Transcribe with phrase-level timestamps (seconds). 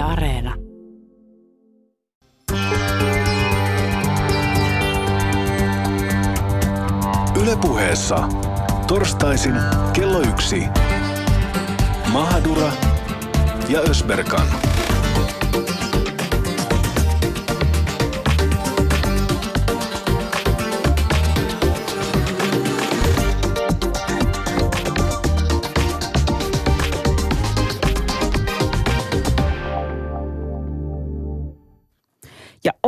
[0.00, 0.52] Yle.
[7.42, 8.28] Ylepuheessa
[8.86, 9.54] torstaisin
[9.92, 10.68] kello yksi.
[12.12, 12.72] Mahadura
[13.68, 14.69] ja Ösberkan.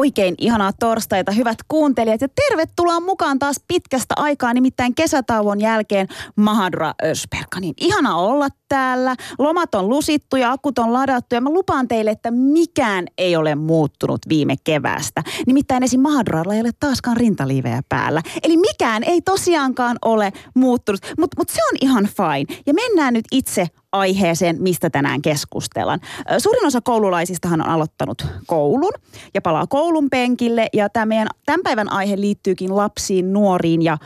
[0.02, 2.20] Oikein ihanaa torstaita, hyvät kuuntelijat.
[2.20, 7.60] Ja tervetuloa mukaan taas pitkästä aikaa, nimittäin kesätauon jälkeen Mahadra Ösperka.
[7.60, 9.16] Niin ihana olla täällä.
[9.38, 11.34] Lomat on lusittu ja akut on ladattu.
[11.34, 15.22] Ja mä lupaan teille, että mikään ei ole muuttunut viime keväästä.
[15.46, 16.00] Nimittäin esim.
[16.00, 18.22] Mahadralla ei ole taaskaan rintaliivejä päällä.
[18.42, 21.00] Eli mikään ei tosiaankaan ole muuttunut.
[21.18, 22.60] Mutta mut se on ihan fine.
[22.66, 26.00] Ja mennään nyt itse aiheeseen, mistä tänään keskustellaan.
[26.38, 28.92] Suurin osa koululaisistahan on aloittanut koulun
[29.34, 30.66] ja palaa koulun penkille.
[30.72, 33.98] Ja tämä meidän tämän päivän aihe liittyykin lapsiin, nuoriin ja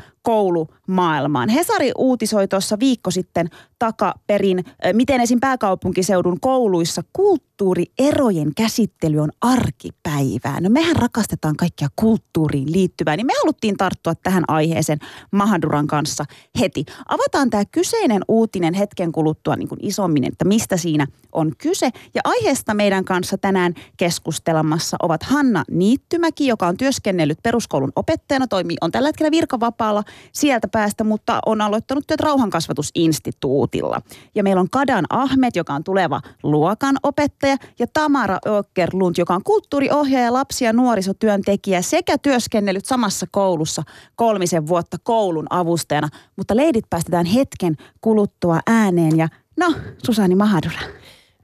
[0.86, 1.48] koulumaailmaan.
[1.48, 3.48] Hesari uutisoi tuossa viikko sitten
[3.78, 5.40] takaperin, miten esim.
[5.40, 10.60] pääkaupunkiseudun kouluissa kulttuurierojen käsittely on arkipäivää.
[10.60, 14.98] No mehän rakastetaan kaikkia kulttuuriin liittyvää, niin me haluttiin tarttua tähän aiheeseen
[15.30, 16.24] Mahaduran kanssa
[16.60, 16.84] heti.
[17.08, 21.90] Avataan tämä kyseinen uutinen hetken kuluttua niin kuin isommin, että mistä siinä on kyse.
[22.14, 28.76] Ja aiheesta meidän kanssa tänään keskustelemassa ovat Hanna Niittymäki, joka on työskennellyt peruskoulun opettajana, toimii,
[28.80, 34.02] on tällä hetkellä virkavapaalla sieltä päästä, mutta on aloittanut työt rauhankasvatusinstituutilla.
[34.34, 39.44] Ja meillä on Kadan Ahmed, joka on tuleva luokan opettaja, ja Tamara Öckerlund, joka on
[39.44, 43.82] kulttuuriohjaaja, lapsi- ja nuorisotyöntekijä sekä työskennellyt samassa koulussa
[44.16, 46.08] kolmisen vuotta koulun avustajana.
[46.36, 49.74] Mutta leidit päästetään hetken kuluttua ääneen ja no,
[50.06, 50.80] Susani Mahadura.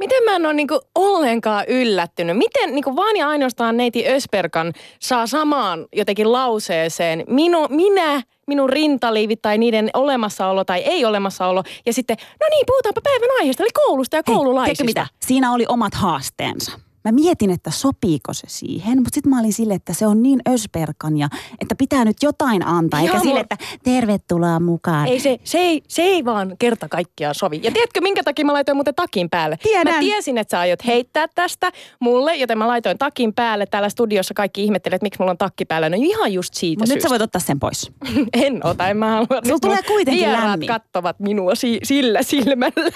[0.02, 2.36] Miten mä en ole niinku ollenkaan yllättynyt?
[2.36, 9.42] Miten niinku vaan ja ainoastaan neiti Ösperkan saa samaan jotenkin lauseeseen minu, minä, minun rintaliivit
[9.42, 11.62] tai niiden olemassaolo tai ei olemassaolo.
[11.86, 14.84] Ja sitten, no niin, puhutaanpa päivän aiheesta, eli koulusta ja koululaisista.
[14.84, 15.06] Hei, mitä?
[15.20, 16.72] Siinä oli omat haasteensa.
[17.04, 20.40] Mä mietin, että sopiiko se siihen, mutta sitten mä olin sille, että se on niin
[20.48, 21.28] ösperkan ja
[21.60, 25.06] että pitää nyt jotain antaa, eikä Joo, sille, mut- että tervetuloa mukaan.
[25.08, 27.60] Ei se, se, ei, se ei vaan kerta kaikkiaan sovi.
[27.62, 29.56] Ja tiedätkö, minkä takia mä laitoin muuten takin päälle?
[29.62, 29.94] Tiedän.
[29.94, 33.66] Mä tiesin, että sä aiot heittää tästä mulle, joten mä laitoin takin päälle.
[33.66, 35.88] Täällä studiossa kaikki ihmettelee, että miksi mulla on takki päällä.
[35.88, 37.92] No ihan just siitä Mutta nyt sä voit ottaa sen pois.
[38.32, 39.26] En ota, en mä halua.
[39.46, 40.68] Sulla tulee kuitenkin lämmin.
[40.68, 42.90] kattovat minua si- sillä silmällä.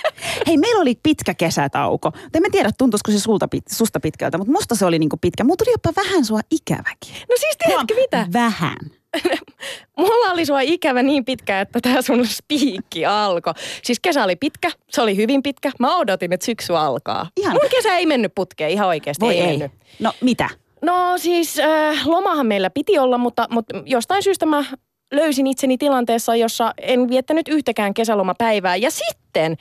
[0.46, 2.12] Hei, meillä oli pitkä kesätauko.
[2.34, 5.44] En mä tiedä, tuntuisiko se sulta, pit- susta pitkältä, mutta musta se oli niinku pitkä.
[5.44, 7.14] Mulla tuli jopa vähän sua ikäväkin.
[7.28, 8.26] No siis tiedätkö mitä?
[8.42, 8.76] Vähän.
[9.98, 13.52] Mulla oli sua ikävä niin pitkä, että tämä sun spiikki alkoi.
[13.84, 15.70] Siis kesä oli pitkä, se oli hyvin pitkä.
[15.78, 17.30] Mä odotin, että syksy alkaa.
[17.36, 17.58] Ihana.
[17.60, 19.24] Mun kesä ei mennyt putkeen ihan oikeasti.
[19.24, 19.46] Voi ei, ei.
[19.46, 19.72] mennyt.
[20.00, 20.48] No mitä?
[20.82, 24.64] No siis äh, lomahan meillä piti olla, mutta, mutta jostain syystä mä
[25.12, 28.76] löysin itseni tilanteessa, jossa en viettänyt yhtäkään kesälomapäivää.
[28.76, 29.56] Ja sitten,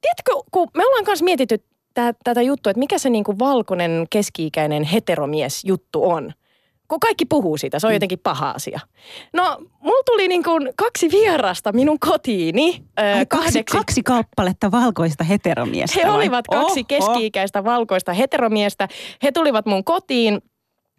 [0.00, 1.58] tiedätkö, kun me ollaan kanssa mietitty
[1.94, 6.32] tä- tätä juttua, että mikä se niinku valkoinen keski-ikäinen heteromies juttu on.
[6.88, 8.80] Kun kaikki puhuu siitä, se on jotenkin paha asia.
[9.32, 12.82] No, mulla tuli niinku kaksi vierasta minun kotiini.
[13.00, 16.16] ö, Ai, kaksi, kaksi kappaletta valkoista heteromiestä he vai?
[16.16, 16.86] olivat kaksi Oho.
[16.88, 18.88] keski-ikäistä valkoista heteromiestä.
[19.22, 20.40] He tulivat mun kotiin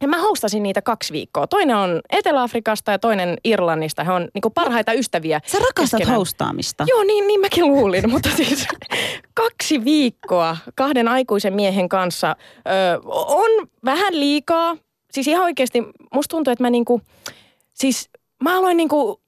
[0.06, 1.48] ja mä hostasin niitä kaksi viikkoa.
[1.48, 4.04] Toinen on Etelä-Afrikasta ja toinen Irlannista.
[4.04, 5.42] He on niinku parhaita ystäviä.
[5.46, 6.18] Sä rakastat keskenään.
[6.18, 6.86] hostaamista.
[6.88, 8.68] Joo, niin, niin mäkin luulin, mutta siis
[9.34, 14.78] kaksi viikkoa kahden aikuisen miehen kanssa ö, on vähän liikaa.
[15.12, 15.84] Siis ihan oikeasti
[16.14, 17.02] musta tuntuu, että mä niinku,
[17.74, 18.10] siis
[18.44, 19.22] mä aloin niinku,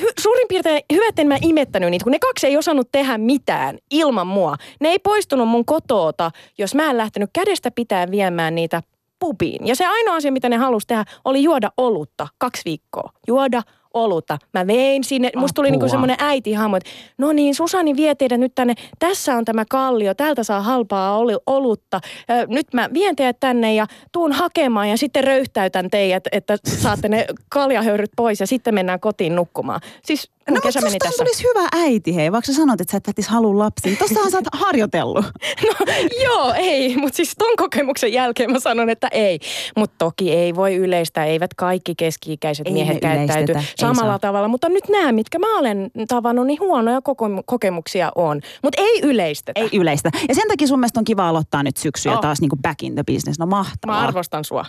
[0.00, 3.18] hy, suurin piirtein hyvä, että en mä imettänyt niitä, kun ne kaksi ei osannut tehdä
[3.18, 4.56] mitään ilman mua.
[4.80, 8.82] Ne ei poistunut mun kotoota, jos mä en lähtenyt kädestä pitää viemään niitä
[9.22, 9.66] pubiin.
[9.66, 13.12] Ja se ainoa asia, mitä ne halusi tehdä, oli juoda olutta kaksi viikkoa.
[13.26, 13.62] Juoda
[13.94, 14.38] olutta.
[14.54, 15.90] Mä vein sinne, musta tuli niinku Apua.
[15.90, 20.42] semmoinen äitihahmo, että no niin, Susani vie teidät nyt tänne, tässä on tämä kallio, täältä
[20.44, 22.00] saa halpaa oli, olutta.
[22.30, 27.08] Ö, nyt mä vien teidät tänne ja tuun hakemaan ja sitten röyhtäytän teidät, että saatte
[27.08, 29.80] ne kaljahöyryt pois ja sitten mennään kotiin nukkumaan.
[30.04, 31.24] Siis No mutta susta tässä.
[31.24, 32.32] tulisi hyvä äiti, hei.
[32.32, 33.96] Vaikka sä sanot, että sä et välttis halua lapsiin.
[33.96, 35.24] Tossahan sä oot harjoitellut.
[35.78, 35.86] No
[36.24, 39.38] joo, ei, mutta siis ton kokemuksen jälkeen mä sanon, että ei.
[39.76, 43.52] Mutta toki ei voi yleistää, eivät kaikki keski-ikäiset Ei miehet käyttäyty
[43.88, 44.18] samalla saa.
[44.18, 44.48] tavalla.
[44.48, 48.40] Mutta nyt nämä, mitkä mä olen tavannut, niin huonoja koko- kokemuksia on.
[48.62, 49.60] Mutta ei yleistetä.
[49.60, 50.10] Ei yleistä.
[50.28, 52.20] Ja sen takia sun mielestä on kiva aloittaa nyt syksyä Oh.
[52.20, 53.38] taas niin kuin back in the business.
[53.38, 54.00] No Mä mahtavaa.
[54.00, 54.64] arvostan sua.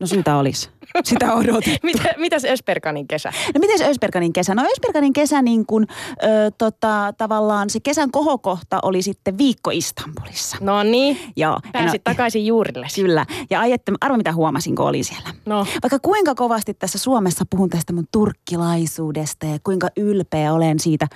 [0.00, 0.70] No sitä olisi.
[1.04, 1.76] Sitä odotin.
[1.82, 3.32] Mitä, mitäs Ösperkanin kesä?
[3.54, 4.54] No miten Ösperkanin kesä?
[4.54, 5.86] No Ösperkanin kesä niin kuin,
[6.22, 10.56] ö, tota, tavallaan se kesän kohokohta oli sitten viikko Istanbulissa.
[10.60, 11.60] No niin, Joo.
[11.72, 12.86] pääsit no, takaisin juurille.
[12.94, 13.26] Kyllä.
[13.50, 15.28] Ja ajette, arvo mitä huomasin, kun olin siellä.
[15.46, 21.06] No, Vaikka kuinka kovasti tässä Suomessa puhun tästä mun turkkilaisuudesta ja kuinka ylpeä olen siitä.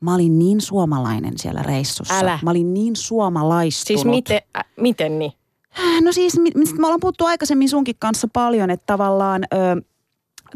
[0.00, 2.18] Mä olin niin suomalainen siellä reissussa.
[2.18, 2.38] Älä.
[2.42, 4.00] Mä olin niin suomalaistunut.
[4.00, 5.32] siis miten, äh, miten niin?
[6.00, 9.56] No siis, mi- mistä me ollaan puhuttu aikaisemmin sunkin kanssa paljon, että tavallaan ö,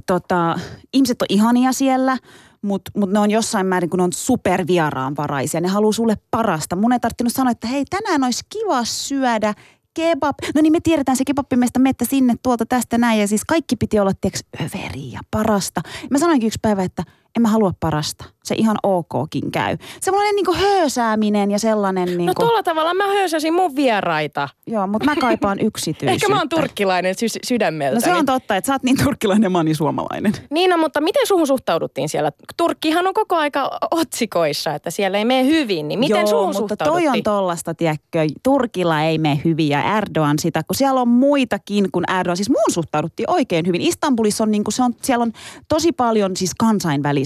[0.06, 0.58] tota,
[0.92, 2.18] ihmiset on ihania siellä,
[2.62, 5.60] mutta mut ne on jossain määrin, kun ne on supervieraanvaraisia.
[5.60, 6.76] Ne haluaa sulle parasta.
[6.76, 9.54] Mun ei tarvinnut sanoa, että hei, tänään olisi kiva syödä
[9.94, 10.36] kebab.
[10.54, 13.20] No niin me tiedetään se kebabimesta, mettä sinne tuolta tästä näin.
[13.20, 15.80] Ja siis kaikki piti olla, tieks, överiä ja parasta.
[16.10, 17.02] Mä sanoinkin yksi päivä, että
[17.38, 18.24] en mä halua parasta.
[18.44, 19.76] Se ihan okkin käy.
[20.00, 22.42] Semmoinen niinku höösääminen ja sellainen No niinku...
[22.42, 24.48] tuolla tavalla mä höysäsin mun vieraita.
[24.66, 26.12] Joo, mutta mä kaipaan yksityisyyttä.
[26.12, 27.94] Ehkä mä oon turkkilainen sy- sydämeltä.
[27.94, 30.32] No se on totta, että sä oot niin turkkilainen ja mä oon niin suomalainen.
[30.50, 32.32] Niin, no, mutta miten suhun suhtauduttiin siellä?
[32.56, 36.76] Turkkihan on koko aika otsikoissa, että siellä ei mene hyvin, niin miten Joo, suhun mutta
[36.76, 41.88] toi on tollasta, tiedätkö, Turkilla ei mene hyvin ja Erdogan sitä, kun siellä on muitakin
[41.92, 42.36] kuin Erdogan.
[42.36, 43.80] Siis muun suhtauduttiin oikein hyvin.
[43.80, 45.32] Istanbulissa on, niin kuin se on, siellä on
[45.68, 46.52] tosi paljon siis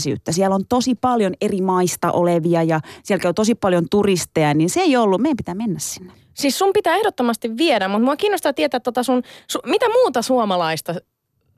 [0.02, 0.32] kansainvälisyyttä.
[0.32, 4.80] Siellä on tosi paljon eri maista olevia ja siellä käy tosi paljon turisteja, niin se
[4.80, 6.12] ei ollut, meidän pitää mennä sinne.
[6.34, 10.94] Siis sun pitää ehdottomasti viedä, mutta mua kiinnostaa tietää tota sun, su, mitä muuta suomalaista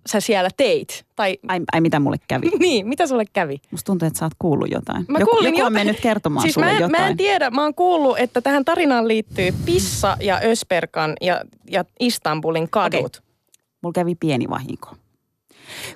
[0.06, 1.04] sä siellä teit?
[1.16, 2.50] Tai Ai, ai mitä mulle kävi?
[2.58, 3.60] niin, mitä sulle kävi?
[3.70, 5.04] Musta tuntuu, että sä oot kuullut jotain.
[5.08, 5.72] Mä joku, joku on jotain.
[5.72, 7.02] mennyt kertomaan siis sulle mä en, jotain.
[7.02, 11.40] mä en tiedä, mä oon kuullut, että tähän tarinaan liittyy Pissa ja Ösperkan ja,
[11.70, 13.22] ja Istanbulin kadut.
[13.82, 14.96] mulla kävi pieni vahinko.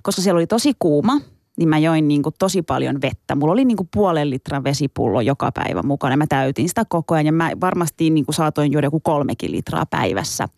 [0.02, 1.20] Koska siellä oli tosi kuuma,
[1.58, 3.34] niin mä join niin kuin tosi paljon vettä.
[3.34, 6.16] Mulla oli niin kuin puolen litran vesipullo joka päivä mukana.
[6.16, 9.86] Mä täytin sitä koko ajan ja mä varmasti niin kuin saatoin juoda joku kolmekin litraa
[9.86, 10.48] päivässä.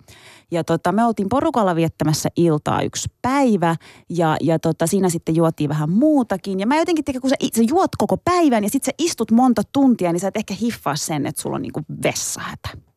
[0.50, 3.76] Ja tota, me oltiin porukalla viettämässä iltaa yksi päivä
[4.08, 6.61] ja, ja tota, siinä sitten juotiin vähän muutakin.
[6.61, 9.62] Ja mä jotenkin, tiedä, kun sä, sä juot koko päivän ja sitten sä istut monta
[9.73, 12.89] tuntia, niin sä et ehkä hiffaa sen, että sulla on niin kuin vessahätä.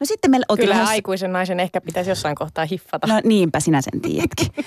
[0.00, 3.06] No sitten meillä oltiin Kyllä lähdössä- aikuisen naisen ehkä pitäisi jossain kohtaa hiffata.
[3.06, 4.46] No niinpä sinä sen tiedätkin.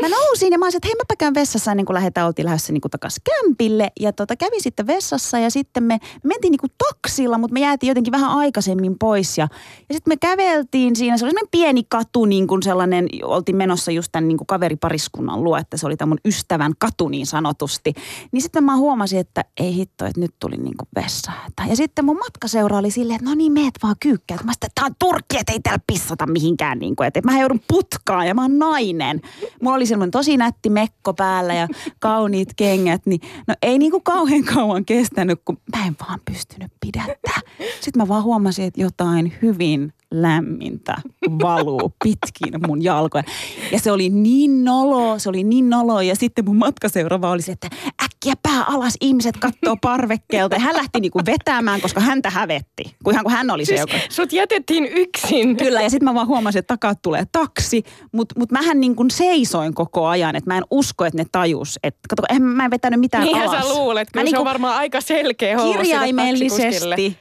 [0.00, 2.72] Mä nousin ja mä olisin, että hei mäpä käyn vessassa ennen kuin lähdetään, oltiin lähdössä
[2.72, 3.90] niin takaisin kämpille.
[4.00, 7.60] Ja tota, kävin sitten vessassa ja sitten me, me mentiin niin kuin taksilla, mutta me
[7.60, 9.38] jäätiin jotenkin vähän aikaisemmin pois.
[9.38, 9.48] Ja,
[9.88, 13.90] ja sitten me käveltiin siinä, se oli semmoinen pieni katu niin kuin sellainen, oltiin menossa
[13.90, 17.92] just tämän niin kuin kaveripariskunnan luo, että se oli tämän mun ystävän katu niin sanotusti.
[18.32, 21.62] Niin sitten mä huomasin, että ei hitto, että nyt tuli niin kuin vessahätä.
[21.68, 24.38] Ja sitten mun matkaseura oli silleen, että no niin, meet vaan kyykkää.
[24.44, 26.78] Mä sitten, tää on Turkki, että ei täällä pissata mihinkään.
[26.78, 29.20] Niin kuin, että mä joudun putkaan ja mä oon nainen.
[29.62, 31.68] Mulla oli semmoinen tosi nätti mekko päällä ja
[32.00, 33.06] kauniit kengät.
[33.06, 37.40] Niin, no ei niin kuin kauhean kauan kestänyt, kun mä en vaan pystynyt pidättää.
[37.80, 40.96] Sitten mä vaan huomasin, että jotain hyvin lämmintä
[41.42, 43.24] valuu pitkin mun jalkoja.
[43.72, 46.00] Ja se oli niin nolo, se oli niin nolo.
[46.00, 47.68] Ja sitten mun matkaseuraava oli se, että
[48.04, 50.56] äkkiä pää alas, ihmiset kattoo parvekkeelta.
[50.56, 52.96] Ja hän lähti niinku vetämään, koska häntä hävetti.
[53.04, 53.92] Kun ihan kun hän oli se, Siis joka...
[54.08, 55.56] sut jätettiin yksin.
[55.56, 57.82] Kyllä, ja sitten mä vaan huomasin, että takaa tulee taksi,
[58.12, 61.78] mutta mut mähän niin kuin seisoin koko ajan, että mä en usko, että ne tajus.
[61.82, 63.66] Että kato, en, mä en vetänyt mitään Niinhän alas.
[63.66, 67.18] sä luulet, Mä kyllä se niinku on varmaan aika selkeä homma kirjaimellisesti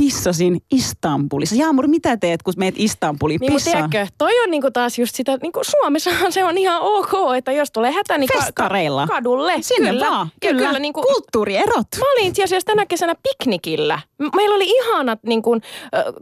[0.00, 1.54] pissasin Istanbulissa.
[1.56, 3.90] Jaamur, mitä teet, kun meet Istanbuliin Niin, mutta pissaan?
[3.90, 7.70] tiedätkö, toi on niinku taas just sitä, niinku Suomessahan se on ihan ok, että jos
[7.70, 9.06] tulee hätä, niin Festareilla.
[9.06, 9.52] ka- kadulle.
[9.60, 10.06] Sinne kyllä.
[10.10, 10.66] vaan, Ja kyllä.
[10.66, 11.86] kyllä niinku, Kulttuurierot.
[11.98, 13.98] Mä olin itse asiassa tänä kesänä piknikillä.
[14.36, 15.62] Meillä oli ihanat niin kuin,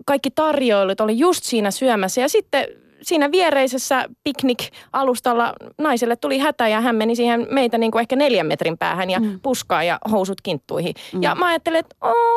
[0.07, 2.21] kaikki tarjoilut, oli just siinä syömässä.
[2.21, 2.67] Ja sitten
[3.03, 8.47] siinä viereisessä piknik-alustalla naiselle tuli hätä ja hän meni siihen meitä niin kuin ehkä neljän
[8.47, 9.41] metrin päähän ja mm.
[9.43, 10.95] puskaa ja housut kinttuihin.
[11.15, 11.23] Mm.
[11.23, 11.97] Ja mä ajattelin, että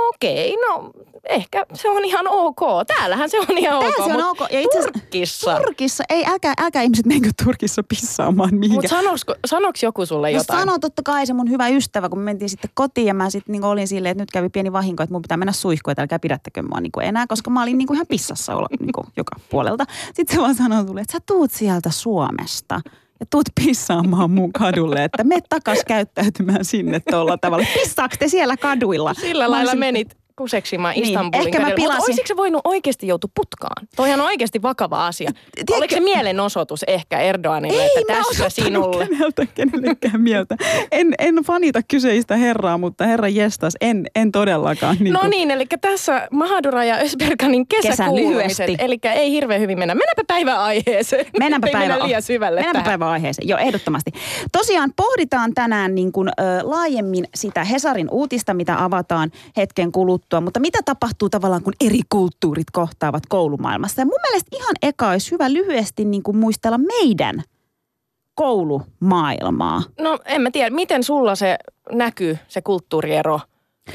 [0.09, 0.91] okei, no
[1.29, 2.59] ehkä se on ihan ok.
[2.87, 4.05] Täällähän se on ihan Täällä ok.
[4.05, 4.39] se on ok.
[4.51, 5.55] Ja itse Turkissa.
[5.65, 8.75] Turkissa, ei älkää, älkää ihmiset menkö Turkissa pissaamaan mihinkään.
[8.83, 8.87] Mutta
[9.19, 10.59] sanoks, sanoks joku sulle No jotain?
[10.59, 13.51] sano totta kai se mun hyvä ystävä, kun me mentiin sitten kotiin ja mä sitten
[13.53, 16.19] niin olin silleen, että nyt kävi pieni vahinko, että mun pitää mennä suihkuun, että älkää
[16.19, 19.35] pidättäkö mua niin enää, koska mä olin niin kuin ihan pissassa olla niin kuin joka
[19.49, 19.85] puolelta.
[20.13, 22.81] Sitten se vaan sanoi sulle, että sä tuut sieltä Suomesta
[23.19, 27.65] ja tuut pissaamaan mun kadulle, että me takas käyttäytymään sinne tuolla tavalla.
[27.73, 29.13] Pissaaks te siellä kaduilla?
[29.13, 33.29] Sillä lailla olisin- menit kuseksimaan Niin, Istanbulin ehkä mä pilasin- olisiko se voinut oikeasti joutua
[33.35, 33.87] putkaan?
[33.95, 35.31] Toihan on oikeasti vakava asia.
[35.55, 39.07] Tiedätkö- Oliko se mielenosoitus ehkä Erdoganille, Ei että tässä sinulle?
[39.07, 40.55] keneltä, kenellekään mieltä.
[40.91, 44.97] En, en fanita kyseistä herraa, mutta herra jestas, en, en todellakaan.
[44.99, 48.67] Niin No kuin- niin, eli tässä Mahadura ja Ösberganin Kesä kesäkuulumiset.
[48.67, 48.75] lyhyesti.
[48.79, 49.95] Eli ei hirveän hyvin mennä.
[49.95, 51.25] Mennäänpä päivän aiheeseen.
[51.39, 52.85] Mennäänpä päivä, mennä liian syvälle Mennäänpä tähän.
[52.99, 53.47] päivän aiheeseen.
[53.47, 54.11] Joo, ehdottomasti.
[54.51, 56.31] Tosiaan pohditaan tänään niin kuin, ö,
[56.63, 60.20] laajemmin sitä Hesarin uutista, mitä avataan hetken kuluttua.
[60.21, 64.01] Juttua, mutta mitä tapahtuu tavallaan, kun eri kulttuurit kohtaavat koulumaailmassa?
[64.01, 67.43] Ja mun mielestä ihan eka olisi hyvä lyhyesti niin kuin muistella meidän
[68.35, 69.83] koulumaailmaa.
[69.99, 71.57] No en mä tiedä, miten sulla se
[71.91, 73.39] näkyy, se kulttuuriero,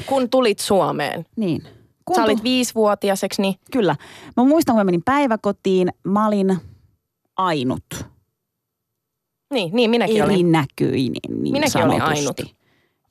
[0.05, 1.25] kun tulit Suomeen?
[1.35, 1.63] Niin.
[2.05, 3.55] Kun Sä olit viisivuotiaseksi, niin...
[3.71, 3.95] Kyllä.
[4.37, 6.57] Mä muistan, kun mä menin päiväkotiin, mä olin
[7.37, 8.05] ainut.
[9.53, 10.33] Niin, niin minäkin olin.
[10.33, 12.01] Erinäköinen, niin Minäkin sanotusti.
[12.01, 12.56] olin ainut.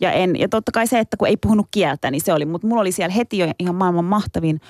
[0.01, 2.45] Ja, en, ja totta kai se, että kun ei puhunut kieltä, niin se oli.
[2.45, 4.61] Mutta mulla oli siellä heti jo ihan maailman mahtavin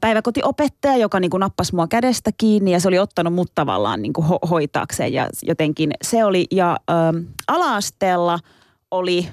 [0.00, 4.12] päiväkotiopettaja, joka niin kuin nappasi mua kädestä kiinni ja se oli ottanut mut tavallaan niin
[4.12, 5.12] kuin ho- hoitaakseen.
[5.12, 6.94] Ja jotenkin se oli, ja ö,
[7.48, 8.38] ala-asteella
[8.90, 9.28] oli,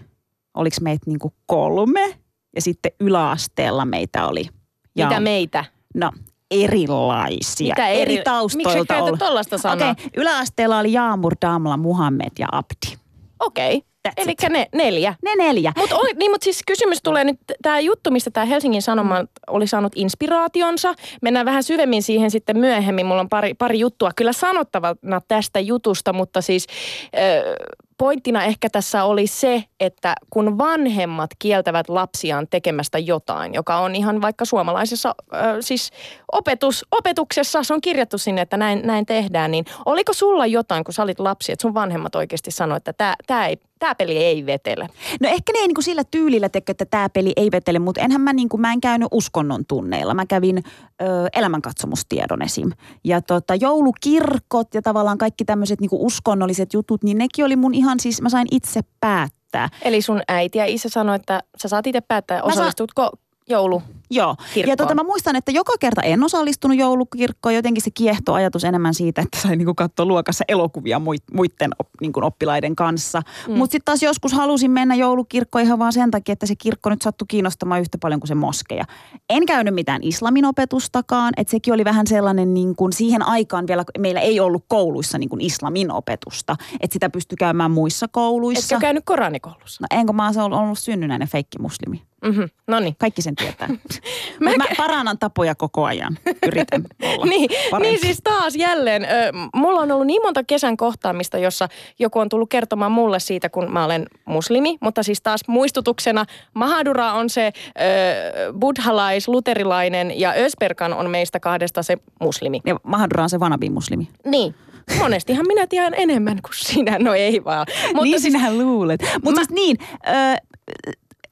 [0.53, 2.15] oliko meitä niin kuin kolme
[2.55, 4.49] ja sitten yläasteella meitä oli.
[4.95, 5.65] Ja, Mitä meitä?
[5.95, 6.11] No
[6.51, 9.19] erilaisia, Mitä eri, eri- Miksi sä taustoilta käytät ollut.
[9.19, 9.91] tollaista sanaa?
[9.91, 12.97] Okei, yläasteella oli Jaamur, Damla, Muhammed ja Abdi.
[13.39, 13.77] Okei.
[13.79, 15.15] That's Eli ne neljä.
[15.23, 15.73] Ne neljä.
[15.77, 19.93] Mutta niin, mut siis kysymys tulee nyt, tämä juttu, mistä tämä Helsingin Sanoma oli saanut
[19.95, 20.93] inspiraationsa.
[21.21, 23.05] Mennään vähän syvemmin siihen sitten myöhemmin.
[23.05, 26.67] Mulla on pari, pari juttua kyllä sanottavana tästä jutusta, mutta siis
[27.05, 27.55] ö,
[27.97, 34.21] pointtina ehkä tässä oli se, että kun vanhemmat kieltävät lapsiaan tekemästä jotain, joka on ihan
[34.21, 35.91] vaikka suomalaisessa ö, siis
[36.31, 40.93] opetus, opetuksessa, se on kirjattu sinne, että näin, näin tehdään, niin oliko sulla jotain, kun
[40.93, 44.87] sä olit lapsi, että sun vanhemmat oikeasti sanoivat, että tämä, ei, tämä peli ei vetele?
[45.21, 48.01] No ehkä ne ei niin kuin sillä tyylillä teke, että tämä peli ei vetele, mutta
[48.01, 50.13] enhän mä, niin kuin, mä en käynyt uskonnon tunneilla.
[50.13, 50.57] Mä kävin
[51.01, 52.71] ö, elämänkatsomustiedon esim.
[53.03, 57.99] Ja tota, joulukirkot ja tavallaan kaikki tämmöiset niin uskonnolliset jutut, niin nekin oli mun ihan
[57.99, 59.69] siis, mä sain itse päättää.
[59.81, 63.11] Eli sun äiti ja isä sanoi, että sä saat itse päättää, saan- osallistutko
[63.49, 63.81] joulu.
[64.09, 64.35] Joo.
[64.53, 64.71] Kirkkoon.
[64.71, 67.55] Ja tota, mä muistan, että joka kerta en osallistunut joulukirkkoon.
[67.55, 71.01] Jotenkin se kiehto ajatus enemmän siitä, että sai niinku katsoa luokassa elokuvia
[71.33, 73.21] muiden op, niinku oppilaiden kanssa.
[73.47, 73.57] Mm.
[73.57, 77.01] Mutta sitten taas joskus halusin mennä joulukirkkoon ihan vaan sen takia, että se kirkko nyt
[77.01, 78.85] sattui kiinnostamaan yhtä paljon kuin se moskeja.
[79.29, 83.83] En käynyt mitään islamin opetustakaan, että sekin oli vähän sellainen niin kuin siihen aikaan vielä,
[83.99, 86.55] meillä ei ollut kouluissa niin kuin islamin opetusta.
[86.79, 88.75] Että sitä pystyi käymään muissa kouluissa.
[88.75, 89.83] Etkö käynyt koranikoulussa?
[89.83, 92.01] No enkä mä oon ollut synnynnäinen feikkimuslimi.
[92.25, 92.49] Mm-hmm.
[92.67, 92.95] No niin.
[92.99, 93.67] Kaikki sen tietää.
[94.39, 96.17] Mä mä, parannan tapoja koko ajan.
[96.47, 97.89] Yritän olla Niin, parempi.
[97.89, 99.07] niin siis taas jälleen, ö,
[99.55, 101.67] mulla on ollut niin monta kesän kohtaamista, jossa
[101.99, 107.13] joku on tullut kertomaan mulle siitä, kun mä olen muslimi, mutta siis taas muistutuksena, Mahadura
[107.13, 112.61] on se ö, buddhalais, luterilainen ja Ösperkan on meistä kahdesta se muslimi.
[112.65, 114.07] Ja Mahadura on se vanabi-muslimi.
[114.25, 114.55] Niin.
[114.99, 117.65] Monestihan minä tiedän enemmän kuin sinä, no ei vaan.
[117.87, 119.01] Mutta niin siis, sinähän luulet.
[119.23, 119.77] Mutta Mä- siis niin,
[120.07, 120.35] ö,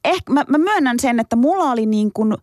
[0.04, 2.34] ehkä mä, mä myönnän sen, että mulla oli niin kuin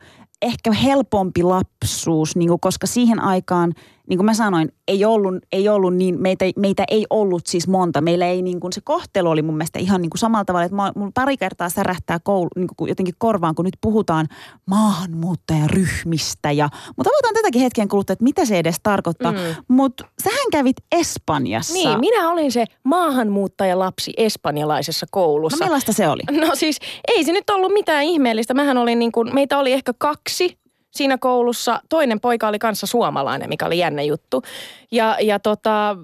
[0.42, 3.74] ehkä helpompi lapsuus, niin kuin, koska siihen aikaan,
[4.12, 8.02] niin kuin mä sanoin, ei ollut, ei ollut niin, meitä, meitä ei ollut siis monta.
[8.02, 10.76] Meillä ei niin kuin, se kohtelu oli mun mielestä ihan niin kuin samalla tavalla, että
[10.76, 14.28] mä, mulla pari kertaa särähtää koulu, niin kuin jotenkin korvaan, kun nyt puhutaan
[14.66, 16.52] maahanmuuttajaryhmistä.
[16.52, 19.32] Ja, mutta avataan tätäkin hetken kuluttua, että mitä se edes tarkoittaa.
[19.32, 19.38] Mm.
[19.68, 21.74] Mutta sähän kävit Espanjassa.
[21.74, 25.58] niin, minä olin se maahanmuuttajalapsi espanjalaisessa koulussa.
[25.58, 26.22] No millaista se oli?
[26.48, 26.78] No siis
[27.08, 28.54] ei se nyt ollut mitään ihmeellistä.
[28.54, 30.61] Mähän olin niin kuin, meitä oli ehkä kaksi
[30.92, 31.82] siinä koulussa.
[31.90, 34.44] Toinen poika oli kanssa suomalainen, mikä oli jännä juttu.
[34.92, 35.98] Ja, ja tota,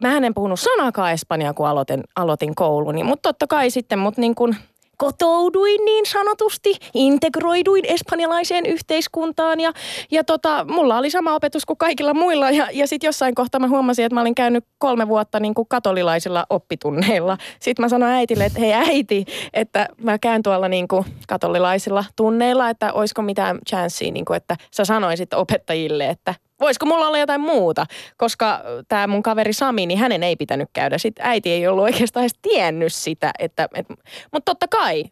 [0.00, 3.04] mä en puhunut sanakaan espanjaa, kun aloitin, aloitin kouluni.
[3.04, 4.56] Mutta totta kai sitten mut niin kuin
[4.98, 9.72] kotouduin niin sanotusti, integroiduin espanjalaiseen yhteiskuntaan ja,
[10.10, 13.68] ja tota, mulla oli sama opetus kuin kaikilla muilla ja, ja sitten jossain kohtaa mä
[13.68, 17.38] huomasin, että mä olin käynyt kolme vuotta niin kuin katolilaisilla oppitunneilla.
[17.60, 19.24] Sitten mä sanoin äitille, että hei äiti,
[19.54, 24.56] että mä käyn tuolla niin kuin katolilaisilla tunneilla, että olisiko mitään chanssiä, niin kuin, että
[24.70, 27.86] sä sanoisit opettajille, että voisiko mulla olla jotain muuta,
[28.16, 30.98] koska tämä mun kaveri Sami, niin hänen ei pitänyt käydä.
[30.98, 33.94] Sitten äiti ei ollut oikeastaan edes tiennyt sitä, että, että
[34.32, 35.04] mutta totta kai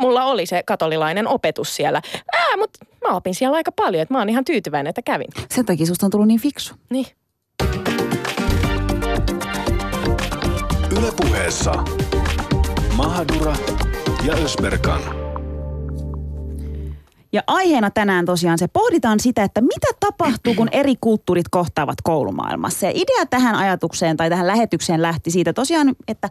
[0.00, 2.02] mulla oli se katolilainen opetus siellä.
[2.32, 5.28] Ää, mutta mä opin siellä aika paljon, että mä oon ihan tyytyväinen, että kävin.
[5.50, 6.74] Sen takia susta on tullut niin fiksu.
[6.90, 7.06] Niin.
[10.98, 11.72] Ylepuheessa
[12.96, 13.56] Mahadura
[14.26, 15.19] ja Ösberkan.
[17.32, 22.86] Ja aiheena tänään tosiaan se pohditaan sitä, että mitä tapahtuu, kun eri kulttuurit kohtaavat koulumaailmassa.
[22.86, 26.30] Ja idea tähän ajatukseen tai tähän lähetykseen lähti siitä tosiaan, että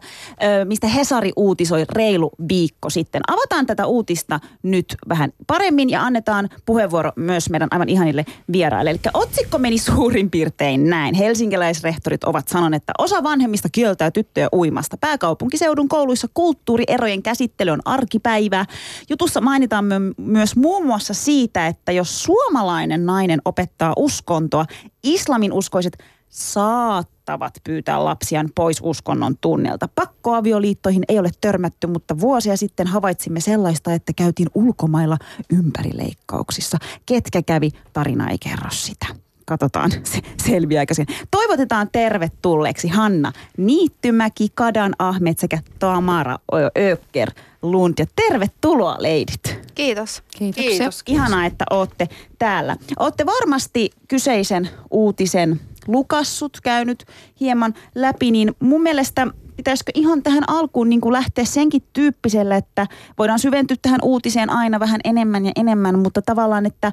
[0.64, 3.22] mistä Hesari uutisoi reilu viikko sitten.
[3.28, 8.90] Avataan tätä uutista nyt vähän paremmin ja annetaan puheenvuoro myös meidän aivan ihanille vieraille.
[8.90, 11.14] Eli otsikko meni suurin piirtein näin.
[11.14, 14.96] Helsinkiläisrehtorit ovat sanoneet, että osa vanhemmista kieltää tyttöjä uimasta.
[15.00, 18.64] Pääkaupunkiseudun kouluissa kulttuurierojen käsittely on arkipäivää.
[19.10, 24.66] Jutussa mainitaan my- myös muun muassa siitä, että jos suomalainen nainen opettaa uskontoa,
[25.02, 29.88] islamin uskoiset saattavat tavat pyytää lapsiaan pois uskonnon tunnelta.
[29.94, 35.16] Pakkoavioliittoihin ei ole törmätty, mutta vuosia sitten havaitsimme sellaista, että käytiin ulkomailla
[35.58, 36.78] ympärileikkauksissa.
[37.06, 39.06] Ketkä kävi, tarina ei kerro sitä
[39.44, 41.06] katsotaan, se selviääkö sen.
[41.30, 46.38] Toivotetaan tervetulleeksi Hanna Niittymäki, Kadan Ahmet sekä Tamara
[46.78, 47.30] Öker
[47.62, 47.94] Lund.
[47.98, 49.59] Ja tervetuloa leidit.
[49.80, 50.22] Kiitos.
[50.38, 50.70] Kiitoksia.
[50.70, 51.02] Kiitos.
[51.06, 52.08] Ihanaa, että olette
[52.38, 52.76] täällä.
[52.98, 57.04] Olette varmasti kyseisen uutisen lukassut, käynyt
[57.40, 62.86] hieman läpi, niin mun mielestä pitäisikö ihan tähän alkuun niin kuin lähteä senkin tyyppiselle, että
[63.18, 66.92] voidaan syventyä tähän uutiseen aina vähän enemmän ja enemmän, mutta tavallaan, että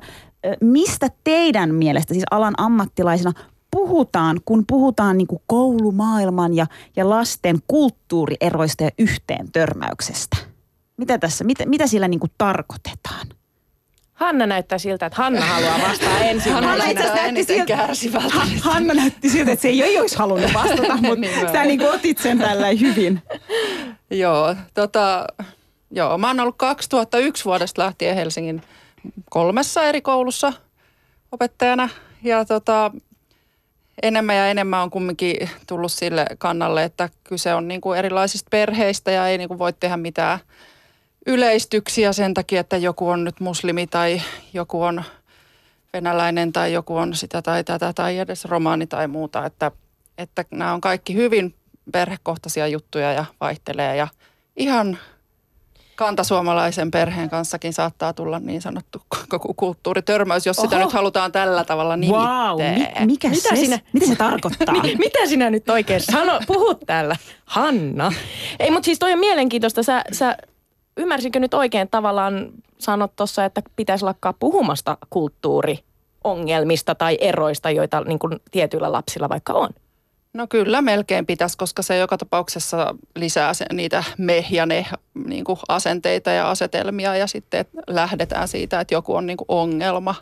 [0.62, 3.34] mistä teidän mielestä, siis alan ammattilaisina,
[3.72, 10.47] puhutaan, kun puhutaan niin kuin koulumaailman ja, ja lasten kulttuurieroista ja yhteen törmäyksestä?
[10.98, 13.28] Mitä tässä, mitä, mitä sillä niin kuin tarkoitetaan?
[14.14, 16.54] Hanna näyttää siltä, että Hanna haluaa vastata ensin.
[16.54, 17.44] Hanna itse asiassa näytti
[17.94, 18.22] siltä,
[18.62, 22.18] Hanna näytti siltä, että se ei, ei olisi halunnut vastata, mutta niin sä niin otit
[22.18, 23.22] sen tällä hyvin.
[24.12, 25.28] joo, tota,
[25.92, 28.62] joo, mä oon ollut 2001 vuodesta lähtien Helsingin
[29.30, 30.54] kolmessa eri koulussa
[31.32, 31.90] opettajana.
[32.24, 32.92] Ja tota,
[34.04, 39.12] enemmän ja enemmän on kumminkin tullut sille kannalle, että kyse on niin kuin erilaisista perheistä
[39.12, 40.40] ja ei niin kuin voi tehdä mitään–
[41.28, 44.22] yleistyksiä sen takia, että joku on nyt muslimi tai
[44.54, 45.04] joku on
[45.94, 49.46] venäläinen tai joku on sitä tai tätä tai edes romaani tai muuta.
[49.46, 49.72] Että,
[50.18, 51.56] että nämä on kaikki hyvin
[51.92, 54.08] perhekohtaisia juttuja ja vaihtelee ja
[54.56, 54.98] ihan
[55.96, 60.66] kantasuomalaisen perheen kanssakin saattaa tulla niin sanottu koko kulttuuritörmäys, jos Oho.
[60.68, 62.54] sitä nyt halutaan tällä tavalla nimittää.
[62.54, 64.82] Wow, mi- mikä mitä, se, sinä, mitä se tarkoittaa?
[64.82, 67.16] mi- mitä sinä nyt oikein sano, puhut täällä,
[67.46, 68.12] Hanna?
[68.60, 69.84] Ei, mutta siis toi on mielenkiintoista.
[69.84, 70.38] Sä, sä
[70.98, 78.20] ymmärsinkö nyt oikein tavallaan sanot tuossa, että pitäisi lakkaa puhumasta kulttuuriongelmista tai eroista, joita niin
[78.20, 79.70] kuin tietyillä lapsilla vaikka on?
[80.34, 84.86] No kyllä melkein pitäisi, koska se joka tapauksessa lisää se, niitä me ja ne
[85.26, 90.16] niin kuin asenteita ja asetelmia ja sitten lähdetään siitä, että joku on niin kuin ongelma.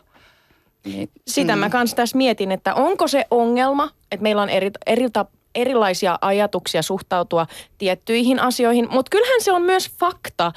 [0.84, 1.60] Niin, Sitä mm.
[1.60, 5.08] mä kanssa tässä mietin, että onko se ongelma, että meillä on eri, eri
[5.56, 7.46] erilaisia ajatuksia suhtautua
[7.78, 10.52] tiettyihin asioihin, mutta kyllähän se on myös fakta,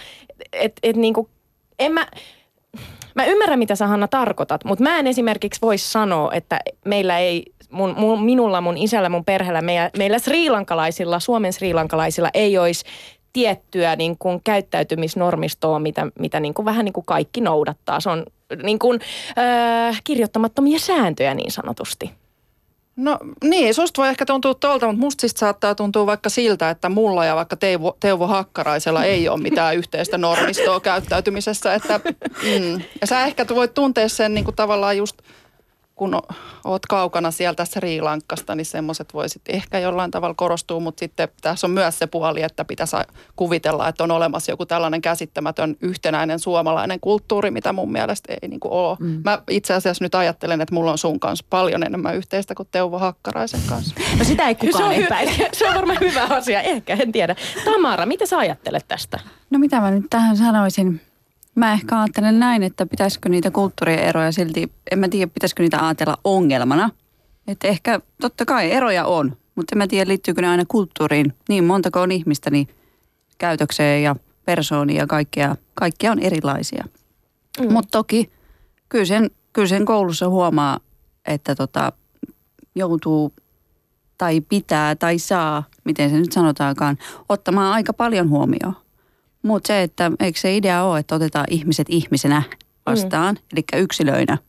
[0.53, 1.29] että et niinku,
[1.79, 2.07] en mä,
[3.15, 7.45] mä ymmärrän mitä sä Hanna tarkoitat, mutta mä en esimerkiksi voi sanoa, että meillä ei,
[7.69, 12.85] mun, mun, minulla, mun isällä, mun perheellä, meillä, meillä sriilankalaisilla, Suomen sriilankalaisilla ei olisi
[13.33, 17.99] tiettyä niin kuin käyttäytymisnormistoa, mitä, mitä niin kuin vähän niin kuin kaikki noudattaa.
[17.99, 18.25] Se on
[18.63, 18.99] niin kuin,
[19.37, 22.11] äh, kirjoittamattomia sääntöjä niin sanotusti.
[22.99, 26.89] No niin, susta voi ehkä tuntua tuolta, mutta musta siis saattaa tuntua vaikka siltä, että
[26.89, 31.73] mulla ja vaikka Teuvo, Teuvo Hakkaraisella ei ole mitään yhteistä normistoa käyttäytymisessä.
[31.73, 31.99] Että,
[32.43, 32.81] mm.
[33.01, 35.17] Ja sä ehkä voit tuntea sen niin kuin tavallaan just–
[35.99, 36.21] kun
[36.63, 41.67] oot kaukana sieltä Sri Lankasta, niin semmoiset voisit ehkä jollain tavalla korostua, mutta sitten tässä
[41.67, 42.95] on myös se puoli, että pitäisi
[43.35, 48.59] kuvitella, että on olemassa joku tällainen käsittämätön yhtenäinen suomalainen kulttuuri, mitä mun mielestä ei niin
[48.59, 48.97] kuin ole.
[48.99, 49.21] Mm.
[49.23, 52.99] Mä itse asiassa nyt ajattelen, että mulla on sun kanssa paljon enemmän yhteistä kuin Teuvo
[52.99, 53.95] Hakkaraisen kanssa.
[54.19, 55.31] No sitä ei kukaan se epäile.
[55.53, 57.35] se on varmaan hyvä asia, ehkä, en tiedä.
[57.65, 59.19] Tamara, mitä sä ajattelet tästä?
[59.49, 61.01] No mitä mä nyt tähän sanoisin?
[61.59, 66.17] Mä ehkä ajattelen näin, että pitäisikö niitä kulttuurieroja silti, en mä tiedä pitäisikö niitä ajatella
[66.23, 66.89] ongelmana.
[67.47, 71.33] Että ehkä totta kai eroja on, mutta en mä tiedä liittyykö ne aina kulttuuriin.
[71.49, 72.67] Niin montako on ihmistä, niin
[73.37, 76.83] käytökseen ja persoonia ja kaikkea, kaikkea on erilaisia.
[77.59, 77.73] Mm.
[77.73, 78.31] Mutta toki
[78.89, 80.79] kyllä sen, kyllä sen koulussa huomaa,
[81.27, 81.91] että tota,
[82.75, 83.33] joutuu
[84.17, 86.97] tai pitää tai saa, miten se nyt sanotaankaan,
[87.29, 88.75] ottamaan aika paljon huomioon.
[89.43, 92.41] Mutta se, että eikö se idea ole, että otetaan ihmiset ihmisenä
[92.85, 93.41] vastaan, mm.
[93.53, 94.37] eli yksilöinä–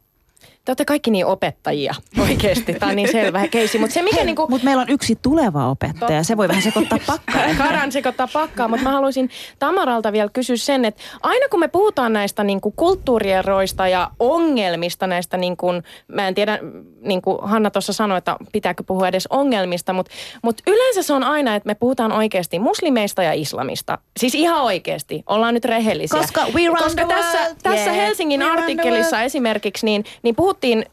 [0.71, 2.75] te olette kaikki niin opettajia oikeasti.
[2.75, 3.79] Tämä on niin selvä keisi.
[3.79, 4.47] Mutta se mikä niinku...
[4.49, 6.19] Mut meillä on yksi tuleva opettaja.
[6.19, 6.27] Tot...
[6.27, 7.43] Se voi vähän sekoittaa pakkaa.
[7.59, 12.13] Karan sekoittaa pakkaa, mutta mä haluaisin Tamaralta vielä kysyä sen, että aina kun me puhutaan
[12.13, 15.67] näistä niinku kulttuurieroista ja ongelmista näistä, niinku,
[16.09, 16.59] mä en tiedä,
[17.01, 21.25] niin kuin Hanna tuossa sanoi, että pitääkö puhua edes ongelmista, mutta mut yleensä se on
[21.25, 23.99] aina, että me puhutaan oikeasti muslimeista ja islamista.
[24.17, 26.21] Siis ihan oikeasti, ollaan nyt rehellisiä.
[26.21, 27.57] Koska, we run Koska the tässä, world.
[27.63, 27.97] tässä yeah.
[27.97, 30.87] Helsingin we artikkelissa esimerkiksi, niin, niin puhut puhuttiin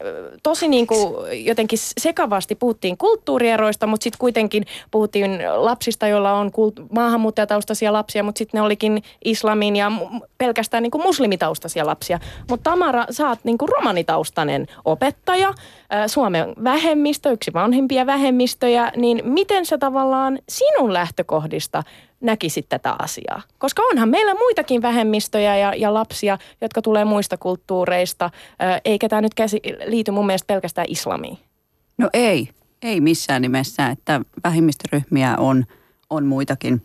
[0.44, 6.86] tosi niin kuin jotenkin sekavasti puhuttiin kulttuurieroista, mutta sitten kuitenkin puhuttiin lapsista, joilla on kult-
[6.92, 9.92] maahanmuuttajataustaisia lapsia, mutta sitten ne olikin islamin ja
[10.38, 12.20] pelkästään niin kuin muslimitaustaisia lapsia.
[12.50, 15.54] Mutta Tamara, sä oot niin kuin romanitaustainen opettaja,
[16.08, 21.84] Suomen vähemmistö, yksi vanhempia vähemmistöjä, niin miten sä tavallaan sinun lähtökohdista
[22.22, 23.42] näkisit tätä asiaa?
[23.58, 28.30] Koska onhan meillä muitakin vähemmistöjä ja, ja lapsia, jotka tulee muista kulttuureista,
[28.86, 31.38] eikä tämä nyt käsi, liity mun mielestä pelkästään islamiin.
[31.98, 32.50] No ei.
[32.82, 35.66] ei missään nimessä, että vähemmistöryhmiä on,
[36.10, 36.82] on muitakin.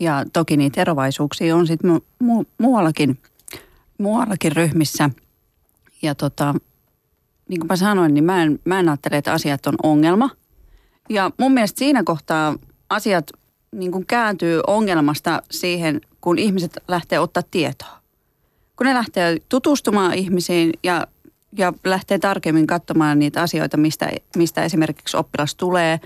[0.00, 3.18] Ja toki niitä erovaisuuksia on sitten mu- mu- muuallakin,
[3.98, 5.10] muuallakin ryhmissä.
[6.02, 6.54] Ja tota,
[7.48, 10.30] niin kuin mä sanoin, niin mä en, mä en ajattele, että asiat on ongelma.
[11.08, 12.54] Ja mun mielestä siinä kohtaa
[12.90, 13.26] asiat
[13.76, 17.98] niin kuin kääntyy ongelmasta siihen, kun ihmiset lähtee ottaa tietoa.
[18.76, 21.06] Kun ne lähtee tutustumaan ihmisiin ja,
[21.58, 26.00] ja lähtee tarkemmin katsomaan niitä asioita, mistä, mistä esimerkiksi oppilas tulee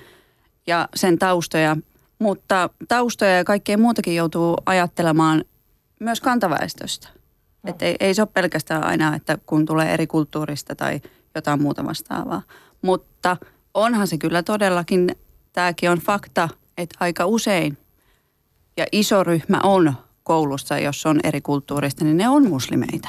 [0.67, 1.77] ja sen taustoja.
[2.19, 5.45] Mutta taustoja ja kaikkea muutakin joutuu ajattelemaan
[6.01, 7.09] myös kantaväestöstä.
[7.63, 7.75] No.
[7.81, 11.01] Ei, ei se ole pelkästään aina, että kun tulee eri kulttuurista tai
[11.35, 12.43] jotain muuta vastaavaa.
[12.83, 13.37] Mutta
[13.75, 15.17] onhan se kyllä todellakin,
[15.53, 16.49] tämäkin on fakta,
[16.83, 17.79] että aika usein
[18.77, 23.09] ja iso ryhmä on koulussa, jos on eri kulttuurista, niin ne on muslimeita.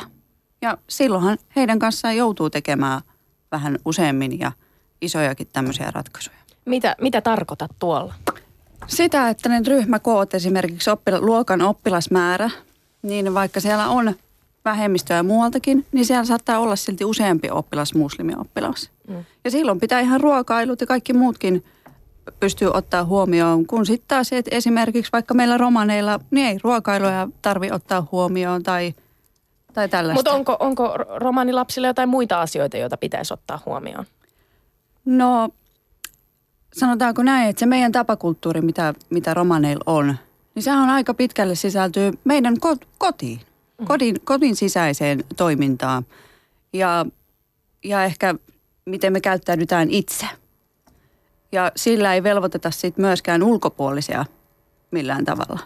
[0.61, 3.01] Ja silloinhan heidän kanssaan joutuu tekemään
[3.51, 4.51] vähän useammin ja
[5.01, 6.37] isojakin tämmöisiä ratkaisuja.
[6.65, 8.13] Mitä, mitä tarkoitat tuolla?
[8.87, 12.49] Sitä, että ne ryhmäkoot, esimerkiksi oppila, luokan oppilasmäärä,
[13.01, 14.15] niin vaikka siellä on
[14.65, 18.89] vähemmistöä muualtakin, niin siellä saattaa olla silti useampi oppilas muslimioppilas.
[19.07, 19.25] Mm.
[19.43, 21.65] Ja silloin pitää ihan ruokailut ja kaikki muutkin
[22.39, 27.71] pystyy ottaa huomioon, kun sitten taas että esimerkiksi vaikka meillä romaneilla, niin ei ruokailuja tarvi
[27.71, 28.93] ottaa huomioon tai,
[29.73, 30.19] tai tällaista.
[30.19, 34.05] Mutta onko, onko romanilapsilla jotain muita asioita, joita pitäisi ottaa huomioon?
[35.05, 35.49] No
[36.73, 40.15] sanotaanko näin, että se meidän tapakulttuuri, mitä, mitä romaneilla on,
[40.55, 42.55] niin sehän on aika pitkälle sisältyy meidän
[42.97, 43.41] kotiin,
[43.79, 43.85] mm.
[43.85, 46.05] kodin, kodin sisäiseen toimintaan
[46.73, 47.05] ja,
[47.83, 48.35] ja ehkä
[48.85, 50.25] miten me käyttäydytään itse–
[51.51, 54.25] ja sillä ei velvoiteta sit myöskään ulkopuolisia
[54.91, 55.59] millään tavalla.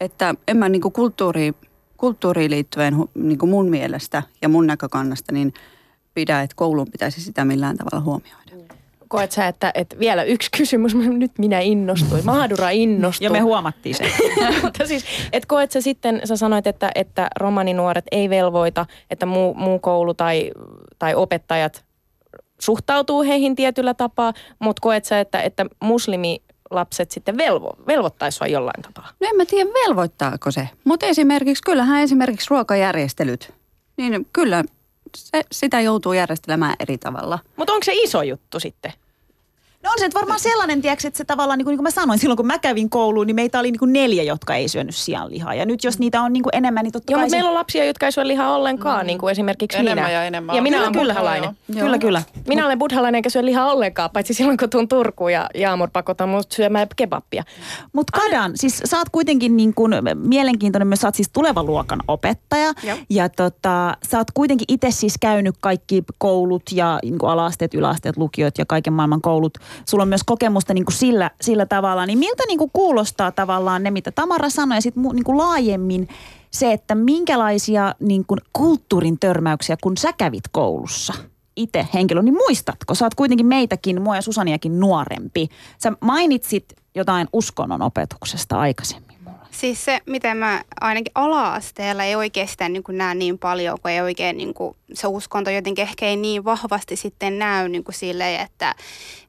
[0.00, 1.52] Että en mä niin kulttuuri,
[1.96, 5.54] kulttuuriin liittyen niin mun mielestä ja mun näkökannasta niin
[6.14, 8.40] pidä, että koulun pitäisi sitä millään tavalla huomioida.
[9.08, 13.24] Koet sä, että, että vielä yksi kysymys, nyt minä innostuin, Mahdura innostui.
[13.24, 14.04] Ja me huomattiin se.
[14.62, 19.54] Mutta siis, että koet sä sitten, sä sanoit, että, että romaninuoret ei velvoita, että muu,
[19.54, 20.50] muu koulu tai,
[20.98, 21.84] tai opettajat
[22.60, 28.46] suhtautuu heihin tietyllä tapaa, mutta koet sä, että, että muslimi lapset sitten velvo, velvoittaisi sua
[28.46, 29.08] jollain tapaa?
[29.20, 33.54] No en mä tiedä velvoittaako se, mutta esimerkiksi, kyllähän esimerkiksi ruokajärjestelyt,
[33.96, 34.64] niin kyllä
[35.16, 37.38] se, sitä joutuu järjestelemään eri tavalla.
[37.56, 38.92] Mutta onko se iso juttu sitten?
[39.82, 41.90] No on se että varmaan sellainen, tiedätkö, että se tavallaan, niin kuin, niin kuin mä
[41.90, 44.96] sanoin, silloin kun mä kävin kouluun, niin meitä oli niin kuin neljä, jotka ei syönyt
[44.96, 45.54] sianlihaa.
[45.54, 47.36] Ja nyt jos niitä on niin kuin enemmän, niin totta Joo, kai mutta se...
[47.36, 49.06] meillä on lapsia, jotka ei syö lihaa ollenkaan, mm.
[49.06, 50.10] niin kuin esimerkiksi enemmän minä.
[50.10, 50.56] ja enemmän.
[50.56, 51.14] Ja minä Kyllä, olen kyllä.
[51.14, 51.56] buddhalainen.
[51.68, 51.80] Joo.
[51.80, 52.22] Kyllä, kyllä.
[52.48, 56.26] Minä olen buddhalainen enkä syö lihaa ollenkaan, paitsi silloin kun tuun Turkuun ja Jaamur pakottaa
[56.26, 57.44] mut syömään kebappia.
[57.92, 62.00] Mutta Kadan, siis sä oot kuitenkin niin kuin mielenkiintoinen, myös sä oot siis tuleva luokan
[62.08, 62.72] opettaja.
[62.82, 62.96] Joo.
[63.10, 68.16] Ja tota, sä oot kuitenkin itse siis käynyt kaikki koulut ja niin kuin ala-asteet, yläasteet,
[68.16, 69.58] lukiot ja kaiken maailman koulut.
[69.88, 72.06] Sulla on myös kokemusta niin kuin sillä, sillä tavalla.
[72.06, 76.08] Niin miltä niin kuin kuulostaa tavallaan ne, mitä Tamara sanoi ja sitten niin laajemmin
[76.50, 81.14] se, että minkälaisia niin kuin kulttuurin törmäyksiä, kun sä kävit koulussa
[81.56, 82.94] itse henkilö, niin muistatko?
[82.94, 85.48] Sä oot kuitenkin meitäkin, mua ja Susaniakin nuorempi.
[85.78, 89.09] Sä mainitsit jotain uskonnon opetuksesta aikaisemmin.
[89.60, 93.90] Siis se, miten mä ainakin ala-asteella ei oikein sitä niin kuin näe niin paljon, kun
[93.90, 97.94] ei oikein niin kuin, se uskonto jotenkin ehkä ei niin vahvasti sitten näy niin kuin
[97.94, 98.74] silleen, että,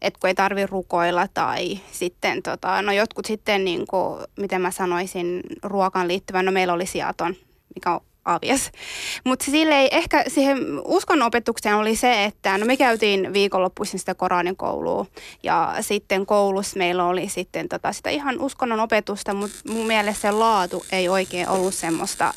[0.02, 4.72] että kun ei tarvi rukoilla tai sitten tota, no jotkut sitten niin kuin, miten mä
[4.72, 7.36] sanoisin ruokaan liittyvän, no meillä oli siaton,
[7.76, 8.72] mikä on avias.
[9.24, 15.06] Mutta silleen ehkä siihen uskonnonopetukseen oli se, että no me käytiin viikonloppuisin sitä Koranin koulua
[15.44, 20.32] ja sitten koulussa meillä oli sitten tota sitä ihan uskonnon opetusta, mutta mun mielestä se
[20.32, 22.34] laatu ei oikein ollut semmoista,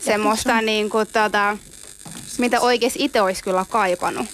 [0.00, 1.56] semmoista niin kuin tota,
[2.38, 4.26] mitä oikeasti itse olisi kyllä kaipannut.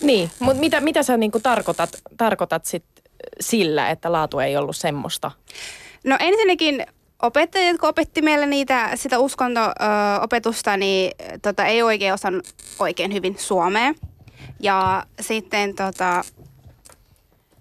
[0.00, 2.84] Niin, mutta mitä, mitä sä niinku tarkoitat, tarkoitat sit
[3.40, 5.30] sillä, että laatu ei ollut semmoista?
[6.04, 6.86] No ensinnäkin
[7.22, 13.94] opettajat, jotka opetti meille niitä, sitä uskonto-opetusta, niin tota, ei oikein osannut oikein hyvin suomea.
[14.60, 16.24] Ja sitten tota,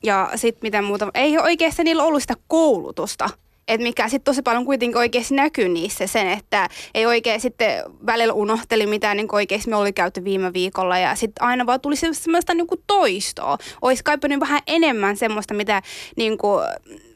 [0.03, 3.29] ja sitten mitä muuta, ei oikeastaan niillä ollut sitä koulutusta.
[3.67, 8.33] Et mikä sitten tosi paljon kuitenkin oikeasti näkyy niissä sen, että ei oikein sitten välillä
[8.33, 12.53] unohteli mitä niin oikeasti me oli käyty viime viikolla ja sitten aina vaan tuli semmoista
[12.53, 13.57] niin kuin toistoa.
[13.81, 15.81] Olisi kaipannut vähän enemmän semmoista, mitä
[16.15, 16.65] niin kuin,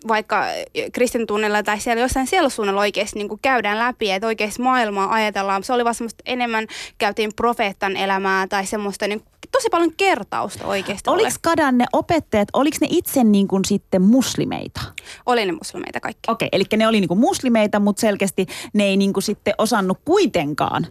[0.07, 0.45] vaikka
[0.91, 5.63] kristintunnella tai siellä jossain sielusuunnalla oikeasti niin kuin käydään läpi, että oikeasti maailmaa ajatellaan.
[5.63, 11.09] Se oli vaan semmoista enemmän käytiin profeettan elämää tai semmoista niin tosi paljon kertausta oikeasti.
[11.09, 14.81] Oliko Kadan ne opettajat, oliko ne itse niin kuin sitten muslimeita?
[15.25, 16.31] Oli ne muslimeita kaikki.
[16.31, 19.97] Okei, eli ne oli niin kuin muslimeita, mutta selkeästi ne ei niin kuin sitten osannut
[20.05, 20.87] kuitenkaan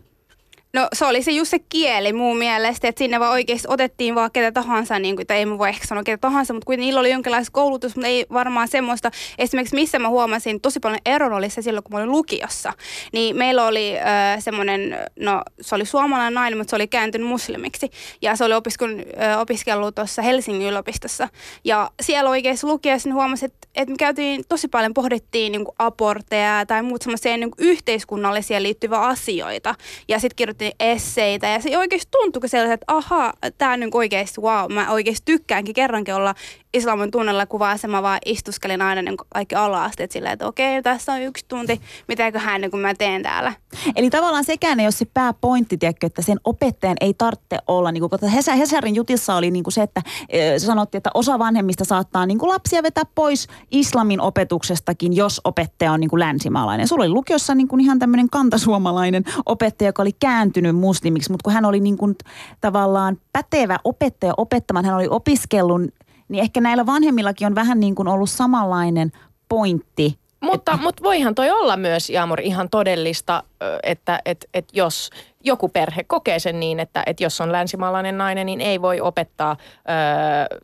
[0.75, 4.31] No se oli se just se kieli muun mielestä, että sinne vaan oikeasti otettiin vaan
[4.33, 7.01] ketä tahansa, niin kuin, tai ei mä voi ehkä sanoa ketä tahansa, mutta kuitenkin niillä
[7.01, 9.11] oli jonkinlaista koulutus, mutta ei varmaan semmoista.
[9.39, 12.73] Esimerkiksi missä mä huomasin tosi paljon eron oli se silloin, kun mä olin lukiossa.
[13.13, 14.05] Niin meillä oli äh,
[14.39, 17.91] semmoinen, no se oli suomalainen nainen, mutta se oli kääntynyt muslimiksi.
[18.23, 21.29] Ja se oli opiskellut, äh, opiskellut tuossa Helsingin yliopistossa.
[21.65, 25.75] Ja siellä oikeassa lukiossa niin huomasin, että, että me käytiin tosi paljon, pohdittiin niin kuin
[25.79, 29.75] aborteja tai muut semmoisia niin yhteiskunnallisia liittyviä asioita.
[30.09, 31.49] Ja sitten kirjoitettiin esseitä.
[31.49, 35.75] Ja se oikeasti tuntui sellaiset, että ahaa, tämä on niin oikeasti wow, mä oikeasti tykkäänkin
[35.75, 36.35] kerrankin olla
[36.75, 41.45] islamin tunnella kuva-asema, vaan istuskelin aina niin kaikki ala-asteet silleen, että okei, tässä on yksi
[41.49, 43.53] tunti, mitäköhän niin kuin mä teen täällä.
[43.97, 48.09] Eli tavallaan sekään ei ole se pääpointti, tiedätkö, että sen opettajan ei tarvitse olla, niin
[48.09, 52.27] kuin, Hesä, Hesarin jutissa oli niin kuin se, että e, sanottiin, että osa vanhemmista saattaa
[52.27, 56.89] niin kuin lapsia vetää pois islamin opetuksestakin, jos opettaja on niin kuin länsimaalainen.
[56.89, 61.53] Sulla oli lukiossa niin kuin ihan tämmöinen kantasuomalainen opettaja, joka oli kääntynyt muslimiksi, mutta kun
[61.53, 62.17] hän oli niin kuin
[62.61, 65.83] tavallaan pätevä opettaja opettamaan, hän oli opiskellut
[66.29, 69.13] niin ehkä näillä vanhemmillakin on vähän niin kuin ollut samanlainen
[69.49, 70.19] pointti.
[70.41, 70.85] Mutta, että...
[70.85, 73.43] mutta voihan toi olla myös, Jaamur, ihan todellista,
[73.83, 75.11] että, että, että jos
[75.45, 79.57] joku perhe kokee sen niin, että, että jos on länsimaalainen nainen, niin ei voi opettaa...
[79.89, 80.59] Öö,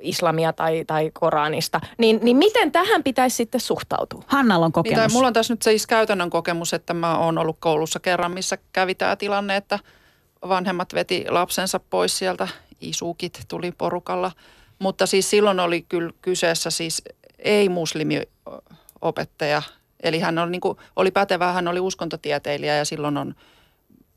[0.00, 4.22] islamia tai, tai Koranista, niin, niin miten tähän pitäisi sitten suhtautua?
[4.26, 4.98] Hannalla on kokemus.
[4.98, 8.58] Niin, mulla on tässä nyt siis käytännön kokemus, että mä oon ollut koulussa kerran, missä
[8.72, 9.78] kävi tämä tilanne, että
[10.48, 12.48] vanhemmat veti lapsensa pois sieltä,
[12.80, 14.32] isukit tuli porukalla–
[14.78, 17.02] mutta siis silloin oli kyllä kyseessä siis
[17.38, 19.62] ei-muslimiopettaja.
[20.02, 23.34] Eli hän oli, niin kuin, oli pätevä, hän oli uskontotieteilijä ja silloin on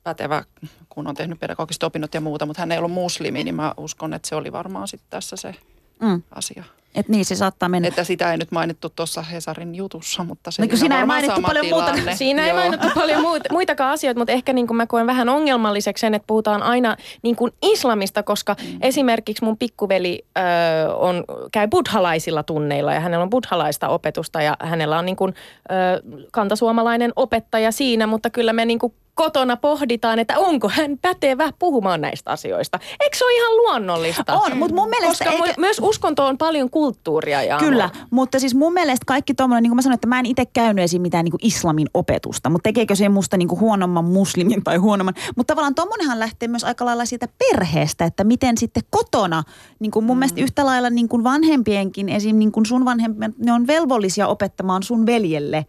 [0.04, 0.43] pätevä,
[0.89, 4.13] kun on tehnyt pedagogiset opinnot ja muuta, mutta hän ei ollut muslimi, niin mä uskon,
[4.13, 5.56] että se oli varmaan sitten tässä se
[6.02, 6.22] mm.
[6.32, 6.63] asia.
[6.98, 7.88] Että niin se saattaa mennä.
[7.88, 11.66] Että sitä ei nyt mainittu tuossa Hesarin jutussa, mutta se no, siinä ei mainittu paljon
[11.66, 12.02] tilanne.
[12.02, 12.16] muuta.
[12.18, 16.02] Siinä ei mainittu paljon muita, muitakaan asioita, mutta ehkä niin kuin mä koen vähän ongelmalliseksi
[16.02, 18.78] sen, että puhutaan aina niin kuin islamista, koska mm.
[18.82, 20.42] esimerkiksi mun pikkuveli ö,
[20.96, 25.34] on, käy buddhalaisilla tunneilla ja hänellä on buddhalaista opetusta ja hänellä on niin kuin,
[25.72, 25.74] ö,
[26.32, 32.02] kantasuomalainen opettaja siinä, mutta kyllä me niin kuin kotona pohditaan, että onko hän pätevä puhumaan
[32.02, 32.80] näistä asioista.
[33.00, 34.34] Eikö se ole ihan luonnollista?
[34.34, 35.26] On, mutta mun mielestä...
[35.26, 35.62] Koska eikä...
[35.62, 37.44] myös uskonto on paljon kulttuuria.
[37.44, 40.26] Ja Kyllä, mutta siis mun mielestä kaikki tuommoinen, niin kuin mä sanoin, että mä en
[40.26, 41.02] itse käynyt esim.
[41.02, 45.14] mitään niin kuin islamin opetusta, mutta tekeekö se musta niin kuin huonomman muslimin tai huonomman.
[45.36, 49.44] Mutta tavallaan tuommoinenhan lähtee myös aika lailla siitä perheestä, että miten sitten kotona,
[49.80, 50.20] niin kuin mun mm.
[50.20, 52.36] mielestä yhtä lailla niin kuin vanhempienkin, esim.
[52.38, 55.66] Niin kuin sun vanhempien, ne on velvollisia opettamaan sun veljelle.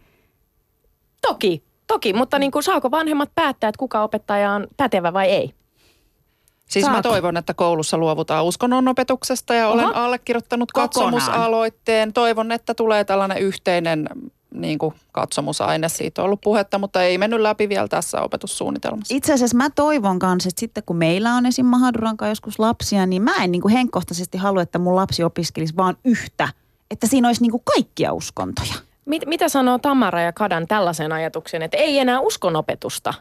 [1.21, 5.53] Toki, Toki, mutta niin kuin, saako vanhemmat päättää, että kuka opettaja on pätevä vai ei?
[6.69, 6.97] Siis Saako?
[6.97, 9.73] mä toivon, että koulussa luovutaan uskonnonopetuksesta ja Oho.
[9.73, 10.89] olen allekirjoittanut Kokonaan.
[11.13, 12.13] katsomusaloitteen.
[12.13, 14.09] Toivon, että tulee tällainen yhteinen
[14.53, 15.89] niin kuin katsomusaine.
[15.89, 19.15] Siitä on ollut puhetta, mutta ei mennyt läpi vielä tässä opetussuunnitelmassa.
[19.15, 21.65] Itse asiassa mä toivon kanssa, että sitten kun meillä on esim.
[21.65, 25.97] Mahaduranka joskus lapsia, niin mä en niin kuin henkkohtaisesti halua, että mun lapsi opiskelisi vaan
[26.05, 26.49] yhtä.
[26.91, 28.73] Että siinä olisi niin kuin kaikkia uskontoja.
[29.05, 33.13] Mit, mitä sanoo Tamara ja Kadan tällaisen ajatuksen, että ei enää uskonopetusta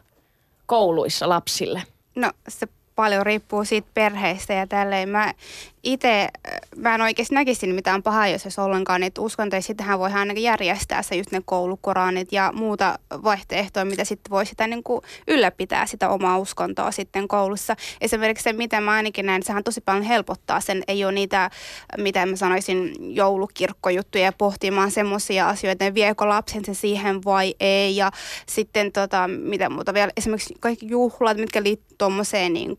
[0.66, 1.82] kouluissa lapsille?
[2.14, 2.66] No se
[2.98, 5.08] paljon riippuu siitä perheestä ja tälleen.
[5.08, 5.34] Mä
[5.82, 6.28] itse,
[6.76, 9.62] mä en oikeasti näkisi mitään pahaa, jos olisi ollenkaan niitä uskontoja.
[9.62, 14.66] Sittenhän voi ainakin järjestää se just ne koulukoranit ja muuta vaihtoehtoja, mitä sitten voi sitä
[14.66, 17.76] niin kuin ylläpitää sitä omaa uskontoa sitten koulussa.
[18.00, 20.82] Esimerkiksi se, miten mä ainakin näen, sehän tosi paljon helpottaa sen.
[20.88, 21.50] Ei ole niitä,
[21.96, 27.96] mitä mä sanoisin, joulukirkkojuttuja pohtimaan semmoisia asioita, että viekö lapsensa siihen vai ei.
[27.96, 28.10] Ja
[28.46, 32.76] sitten tota, mitä muuta vielä, esimerkiksi kaikki juhlat, mitkä liittyy tuommoiseen niin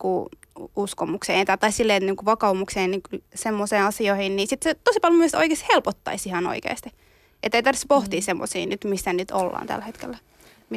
[0.75, 3.01] uskomukseen tai, tai silleen niin kuin vakaumukseen niin
[3.35, 6.91] semmoiseen asioihin, niin sitten se tosi paljon myös oikeasti helpottaisi ihan oikeasti.
[7.43, 8.23] Että ei tarvitse pohtia mm.
[8.23, 10.17] semmoisia nyt, missä nyt ollaan tällä hetkellä.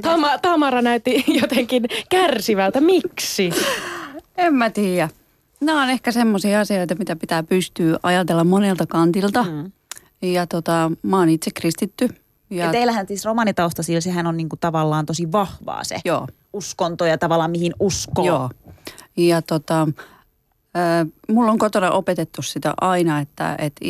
[0.02, 2.80] Tama, Tamara näytti jotenkin kärsivältä.
[2.80, 3.50] Miksi?
[4.38, 5.08] en mä tiedä.
[5.60, 9.42] Nämä on ehkä semmoisia asioita, mitä pitää pystyä ajatella monelta kantilta.
[9.42, 9.72] Mm.
[10.22, 12.08] Ja tota, mä oon itse kristitty.
[12.50, 16.28] Ja, ja teillähän siis romanitausta, sillä sehän on niinku tavallaan tosi vahvaa se Joo.
[16.52, 18.26] uskonto ja tavallaan mihin uskoo.
[18.26, 18.50] Joo.
[19.16, 19.88] Ja tota,
[21.28, 23.80] mulla on kotona opetettu sitä aina, että, että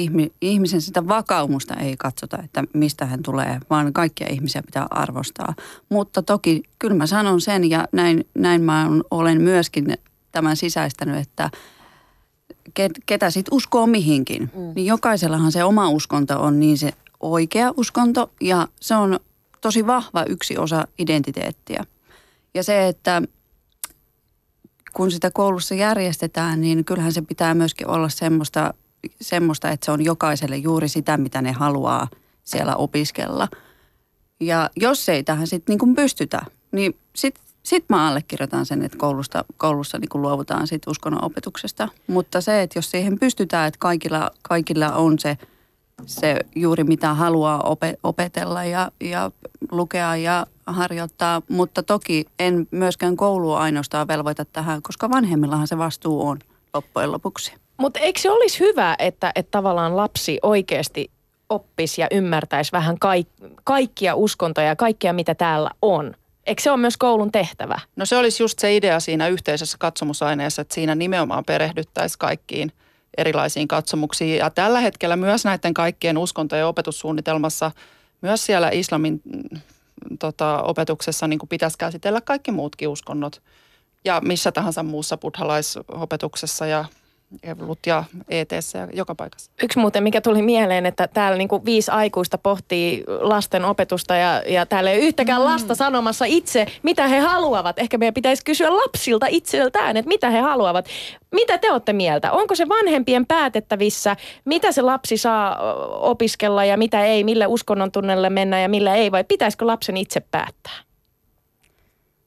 [0.41, 5.55] ihmisen sitä vakaumusta ei katsota, että mistä hän tulee, vaan kaikkia ihmisiä pitää arvostaa.
[5.89, 9.95] Mutta toki kyllä mä sanon sen ja näin, näin mä olen myöskin
[10.33, 11.51] tämän sisäistänyt, että
[13.07, 14.43] ketä sitten uskoo mihinkin.
[14.43, 14.73] Mm.
[14.75, 19.21] Niin jokaisellahan se oma uskonto on niin se oikea uskonto ja se on
[19.61, 21.85] tosi vahva yksi osa identiteettiä.
[22.55, 23.23] Ja se, että
[24.93, 28.75] kun sitä koulussa järjestetään, niin kyllähän se pitää myöskin olla semmoista,
[29.21, 32.09] semmoista, että se on jokaiselle juuri sitä, mitä ne haluaa
[32.45, 33.49] siellä opiskella.
[34.41, 36.41] Ja jos ei tähän sitten niin pystytä,
[36.73, 41.89] niin sitten sitten mä allekirjoitan sen, että koulusta, koulussa niin luovutaan sit uskonnon opetuksesta.
[42.07, 45.39] Mutta se, että jos siihen pystytään, että kaikilla, kaikilla on se,
[46.07, 49.31] se juuri mitä haluaa opetella ja, ja
[49.71, 51.43] lukea ja harjoittaa.
[51.49, 56.39] Mutta toki en myöskään koulua ainoastaan velvoita tähän, koska vanhemmillahan se vastuu on
[56.75, 57.53] loppujen lopuksi.
[57.77, 61.11] Mutta eikö se olisi hyvä, että, että tavallaan lapsi oikeasti
[61.49, 63.29] oppisi ja ymmärtäisi vähän kaik,
[63.65, 66.15] kaikkia uskontoja ja kaikkia, mitä täällä on?
[66.47, 67.81] Eikö se ole myös koulun tehtävä?
[67.97, 72.73] No se olisi just se idea siinä yhteisessä katsomusaineessa, että siinä nimenomaan perehdyttäisiin kaikkiin
[73.17, 74.39] erilaisiin katsomuksiin.
[74.39, 77.71] Ja tällä hetkellä myös näiden kaikkien uskontojen opetussuunnitelmassa,
[78.21, 79.23] myös siellä islamin
[80.19, 83.43] tota, opetuksessa niin kuin pitäisi käsitellä kaikki muutkin uskonnot.
[84.05, 86.85] Ja missä tahansa muussa buddhalaisopetuksessa ja
[87.43, 89.51] Evlut ja ETS ja joka paikassa.
[89.63, 94.67] Yksi muuten, mikä tuli mieleen, että täällä niinku viisi aikuista pohtii lasten opetusta ja, ja
[94.67, 95.45] täällä ei yhtäkään mm.
[95.45, 97.79] lasta sanomassa itse, mitä he haluavat.
[97.79, 100.87] Ehkä meidän pitäisi kysyä lapsilta itseltään, että mitä he haluavat.
[101.33, 102.33] Mitä te olette mieltä?
[102.33, 105.59] Onko se vanhempien päätettävissä, mitä se lapsi saa
[105.91, 110.21] opiskella ja mitä ei, millä uskonnon tunnelle mennä ja millä ei, vai pitäisikö lapsen itse
[110.21, 110.93] päättää?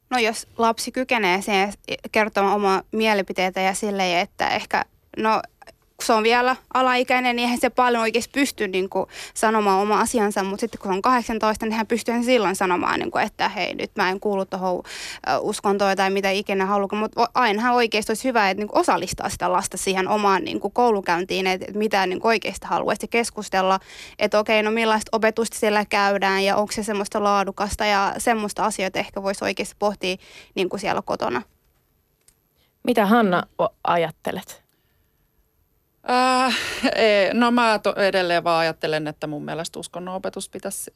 [0.10, 1.74] No jos lapsi kykenee siihen
[2.12, 4.86] kertomaan omaa mielipiteitä ja silleen, että ehkä
[5.18, 5.42] no
[5.98, 10.00] kun se on vielä alaikäinen, niin eihän se paljon oikeasti pysty niin kuin, sanomaan oma
[10.00, 13.76] asiansa, mutta sitten kun on 18, niin hän pystyy silloin sanomaan, niin kuin, että hei,
[13.76, 14.84] nyt mä en kuulu tuohon
[15.40, 19.52] uskontoon tai mitä ikinä haluaa, mutta ainahan oikeasti olisi hyvä, että niin kuin, osallistaa sitä
[19.52, 23.80] lasta siihen omaan niin kuin, koulukäyntiin, että, että mitä niin kuin, oikeasti haluaisi keskustella,
[24.20, 29.00] että okei, no millaista opetusta siellä käydään ja onko se semmoista laadukasta ja semmoista asioita
[29.00, 30.16] ehkä voisi oikeasti pohtia
[30.56, 31.42] niin kuin siellä kotona.
[32.84, 33.44] Mitä Hanna
[33.84, 34.65] ajattelet?
[36.10, 36.58] Äh,
[36.96, 40.92] ei, no mä to, edelleen vaan ajattelen, että mun mielestä uskonnonopetus pitäisi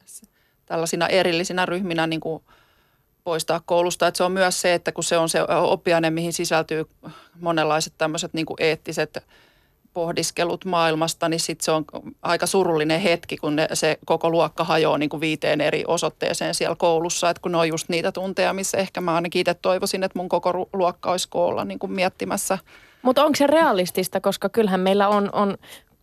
[0.66, 2.42] tällaisina erillisinä ryhminä niin kuin
[3.24, 4.06] poistaa koulusta.
[4.06, 6.84] Että se on myös se, että kun se on se oppiaine, mihin sisältyy
[7.40, 9.24] monenlaiset tämmöiset niin eettiset
[9.92, 11.84] pohdiskelut maailmasta, niin sitten se on
[12.22, 17.30] aika surullinen hetki, kun ne, se koko luokka hajoaa niin viiteen eri osoitteeseen siellä koulussa.
[17.30, 20.28] Että kun ne on just niitä tunteja, missä ehkä mä ainakin itse toivoisin, että mun
[20.28, 22.58] koko luokka olisi koolla niin kuin miettimässä–
[23.02, 25.56] mutta onko se realistista, koska kyllähän meillä on, on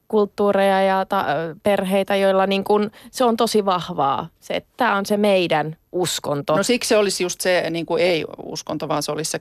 [0.08, 1.26] kulttuureja ja ta-
[1.64, 4.28] perheitä, joilla niin kun, se on tosi vahvaa.
[4.40, 6.56] Se, että tämä on se meidän uskonto.
[6.56, 9.40] No siksi se olisi just se niin kuin ei-uskonto, vaan se olisi se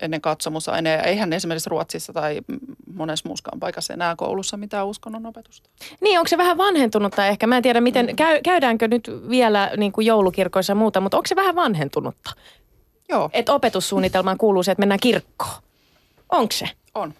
[0.00, 1.02] ennen katsomusaine.
[1.04, 2.40] Eihän esimerkiksi Ruotsissa tai
[2.94, 5.70] monessa muuskaan paikassa enää koulussa mitään uskonnon opetusta.
[6.00, 7.46] Niin, onko se vähän vanhentunutta ehkä?
[7.46, 8.16] Mä en tiedä, miten, mm.
[8.16, 12.30] käy, käydäänkö nyt vielä niin kuin joulukirkoissa ja muuta, mutta onko se vähän vanhentunutta?
[13.08, 13.30] Joo.
[13.32, 15.62] Että opetussuunnitelmaan kuuluu se, että mennään kirkkoon.
[16.28, 16.68] Onko se?
[16.94, 17.14] On.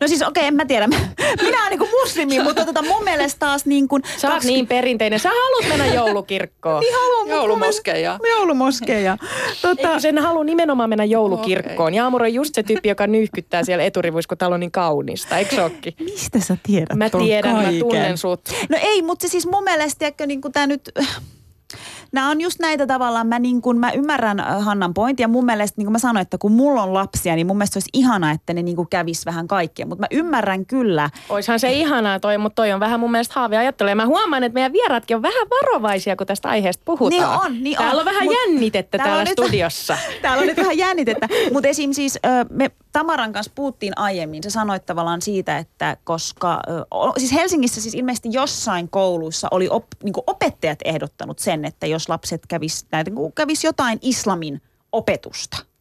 [0.00, 0.88] No siis okei, okay, en mä tiedä.
[1.42, 4.02] Minä olen niin muslimi, mutta tota mun mielestä taas niin kuin...
[4.16, 5.20] Sä oot niin perinteinen.
[5.20, 6.80] Sä haluat mennä joulukirkkoon.
[6.82, 7.28] niin haluan.
[7.28, 8.18] Joulumoskeja.
[8.28, 9.18] Joulumoskeja.
[9.62, 9.88] Tota...
[9.88, 11.88] Eikö sen halua nimenomaan mennä joulukirkkoon?
[11.88, 11.96] Okay.
[11.96, 15.38] Jaamur on just se tyyppi, joka nyyhkyttää siellä eturivuissa, kun täällä on niin kaunista.
[15.38, 15.94] Eikö sokki?
[16.12, 17.74] Mistä sä tiedät Mä tiedän, kaiken?
[17.74, 18.40] mä tunnen sut.
[18.68, 20.92] No ei, mutta se siis mun mielestä, että niin kuin tää nyt
[22.12, 25.44] nämä on just näitä tavallaan, mä, niin kun, mä ymmärrän äh, Hannan pointin ja mun
[25.44, 28.30] mielestä, niin kuin mä sanoin, että kun mulla on lapsia, niin mun mielestä olisi ihana,
[28.30, 31.10] että ne niin kuin kävis vähän kaikkea, mutta mä ymmärrän kyllä.
[31.28, 33.88] Oishan se ihanaa toi, mutta toi on vähän mun mielestä haavia ajattelu.
[33.88, 37.10] Ja mä huomaan, että meidän vieraatkin on vähän varovaisia, kun tästä aiheesta puhutaan.
[37.10, 39.98] Niin on, niin täällä on, on vähän Mut jännitettä täällä, täällä studiossa.
[40.08, 41.92] Nyt, täällä on nyt vähän jännitettä, mutta esim.
[41.92, 42.18] siis
[42.50, 46.60] me Tamaran kanssa puhuttiin aiemmin, sä sanoit tavallaan siitä, että koska,
[47.18, 52.46] siis Helsingissä siis ilmeisesti jossain kouluissa oli op, niin opettajat ehdottanut sen, että jos lapset
[52.48, 55.56] kävis, näitä, kävis jotain islamin opetusta–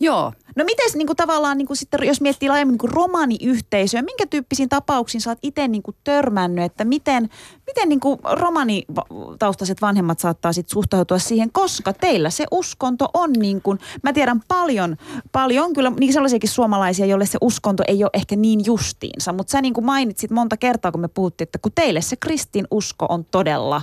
[0.00, 0.32] Joo.
[0.56, 4.26] No miten niin kuin tavallaan niin kuin sitten, jos miettii laajemmin niin kuin romaniyhteisöä, minkä
[4.26, 7.28] tyyppisiin tapauksiin sä oot itse niin kuin törmännyt, että miten,
[7.66, 13.62] miten niin kuin romanitaustaiset vanhemmat saattaa sitten suhtautua siihen, koska teillä se uskonto on niin
[13.62, 14.96] kuin, mä tiedän paljon,
[15.32, 19.62] paljon kyllä niin sellaisiakin suomalaisia, joille se uskonto ei ole ehkä niin justiinsa, mutta sä
[19.62, 23.24] niin kuin mainitsit monta kertaa, kun me puhuttiin, että kun teille se kristin usko on
[23.24, 23.82] todella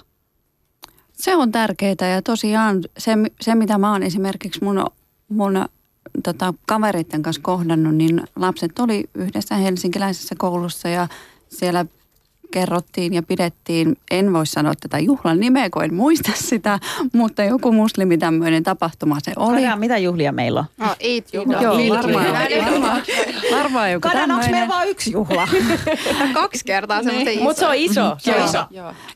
[1.13, 4.85] se on tärkeää ja tosiaan se, se mitä mä oon esimerkiksi mun,
[5.29, 5.65] mun
[6.23, 11.07] tota, kavereiden kanssa kohdannut, niin lapset oli yhdessä helsinkiläisessä koulussa ja
[11.49, 11.85] siellä
[12.53, 16.79] kerrottiin ja pidettiin, en voi sanoa tätä juhlan nimeä, kun en muista sitä,
[17.13, 19.61] mutta joku muslimi tämmöinen tapahtuma se oli.
[19.61, 20.65] Kadaan, mitä juhlia meillä on?
[20.77, 21.61] No, eat juhla.
[21.61, 22.25] Joo, varmaan,
[22.65, 23.01] varmaan,
[23.51, 25.47] varmaan joku Kadaan, onko meillä vain yksi juhla?
[26.33, 27.39] Kaksi kertaa semmoista niin.
[27.39, 27.43] iso.
[27.43, 28.15] Mutta se on iso.
[28.17, 28.65] Se on iso.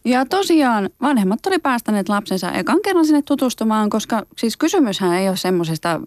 [0.05, 5.37] Ja tosiaan vanhemmat oli päästäneet lapsensa ekan kerran sinne tutustumaan, koska siis kysymyshän ei ole
[5.37, 6.01] semmoisesta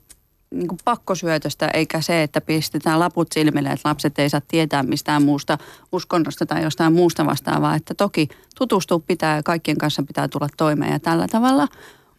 [0.55, 5.23] niin kuin pakkosyötöstä, eikä se, että pistetään laput silmille, että lapset ei saa tietää mistään
[5.23, 5.59] muusta
[5.93, 7.75] uskonnosta tai jostain muusta vastaavaa.
[7.75, 8.29] Että toki
[8.59, 11.69] tutustua pitää ja kaikkien kanssa pitää tulla toimeen ja tällä tavalla.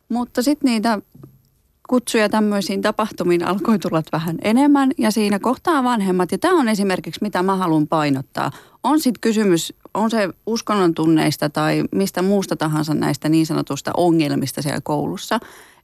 [0.09, 0.99] Mutta sitten niitä
[1.89, 6.31] kutsuja tämmöisiin tapahtumiin alkoi tulla vähän enemmän ja siinä kohtaa vanhemmat.
[6.31, 8.51] Ja tämä on esimerkiksi, mitä mä haluan painottaa.
[8.83, 14.61] On sitten kysymys, on se uskonnon tunneista tai mistä muusta tahansa näistä niin sanotusta ongelmista
[14.61, 15.39] siellä koulussa.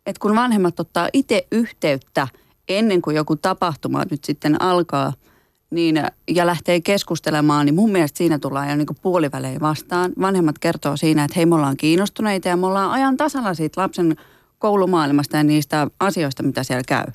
[0.07, 2.27] Että kun vanhemmat ottaa itse yhteyttä
[2.69, 5.13] ennen kuin joku tapahtuma nyt sitten alkaa–
[5.69, 10.11] niin, ja lähtee keskustelemaan, niin mun mielestä siinä tullaan jo niin puolivälein vastaan.
[10.21, 14.15] Vanhemmat kertoo siinä, että hei me ollaan kiinnostuneita ja me ollaan ajan tasalla siitä lapsen
[14.59, 17.05] koulumaailmasta ja niistä asioista, mitä siellä käy.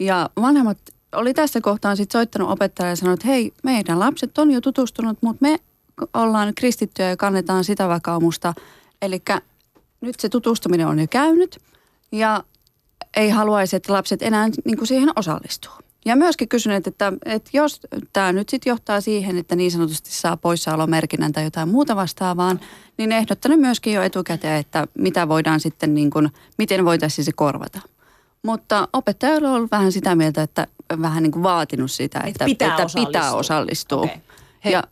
[0.00, 0.78] Ja vanhemmat
[1.12, 5.18] oli tässä kohtaa sitten soittanut opettajalle ja sanonut, että hei, meidän lapset on jo tutustunut,
[5.22, 5.58] mutta me
[6.14, 8.54] ollaan kristittyjä ja kannetaan sitä vakaumusta.
[9.02, 9.22] Eli
[10.00, 11.58] nyt se tutustuminen on jo käynyt
[12.12, 12.44] ja
[13.16, 15.72] ei haluaisi, että lapset enää niin kuin siihen osallistuu.
[16.04, 17.80] Ja myöskin kysyneet, että, että jos
[18.12, 22.56] tämä nyt sitten johtaa siihen, että niin sanotusti saa poissaolomerkinnän tai jotain muuta vastaavaa,
[22.98, 27.80] niin ehdottanut myöskin jo etukäteen, että mitä voidaan sitten niin kuin, miten voitaisiin se korvata.
[28.42, 30.66] Mutta opettajalla on ollut vähän sitä mieltä, että
[31.02, 33.06] vähän niin kuin vaatinut sitä, että, että pitää, että osallistua.
[33.06, 34.02] pitää osallistua.
[34.02, 34.16] Okay.
[34.64, 34.82] Hei, ja,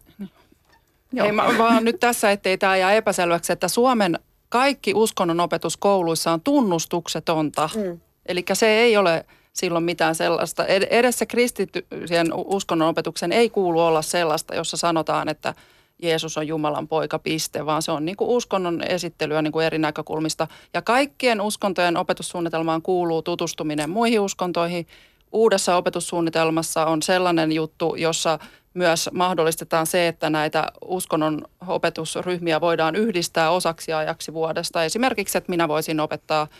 [1.22, 4.18] hei, mä vaan nyt tässä, ettei tämä jää epäselväksi, että Suomen
[4.51, 7.70] kaikki uskonnonopetus kouluissa on tunnustuksetonta.
[7.74, 8.01] Mm.
[8.26, 10.66] Eli se ei ole silloin mitään sellaista.
[10.66, 15.55] Edes se kristittyjen uskonnonopetuksen ei kuulu olla sellaista, jossa sanotaan, että
[16.03, 19.78] Jeesus on Jumalan poika, piste, vaan se on niin kuin uskonnon esittelyä niin kuin eri
[19.78, 20.46] näkökulmista.
[20.74, 24.86] Ja kaikkien uskontojen opetussuunnitelmaan kuuluu tutustuminen muihin uskontoihin.
[25.32, 28.38] Uudessa opetussuunnitelmassa on sellainen juttu, jossa
[28.74, 34.84] myös mahdollistetaan se, että näitä uskonnon opetusryhmiä voidaan yhdistää osaksi ajaksi vuodesta.
[34.84, 36.46] Esimerkiksi, että minä voisin opettaa–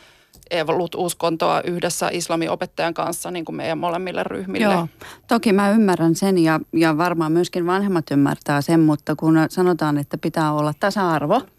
[0.51, 4.75] evolut-uskontoa yhdessä islamiopettajan kanssa niin kuin meidän molemmille ryhmille.
[4.75, 4.89] Joo,
[5.29, 10.19] toki mä ymmärrän sen ja, ja varmaan myöskin vanhemmat ymmärtää sen, mutta kun sanotaan, että
[10.19, 11.43] pitää olla tasa-arvo–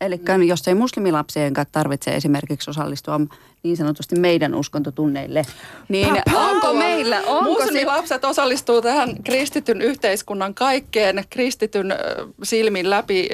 [0.00, 3.20] Eli jos ei muslimilapsien tarvitse esimerkiksi osallistua
[3.64, 5.46] niin sanotusti meidän uskontotunneille,
[5.88, 7.22] niin Papa, onko meillä...
[7.26, 7.62] Onko
[8.04, 8.26] se...
[8.26, 11.94] osallistuu tähän kristityn yhteiskunnan kaikkeen kristityn
[12.42, 13.28] silmin läpi,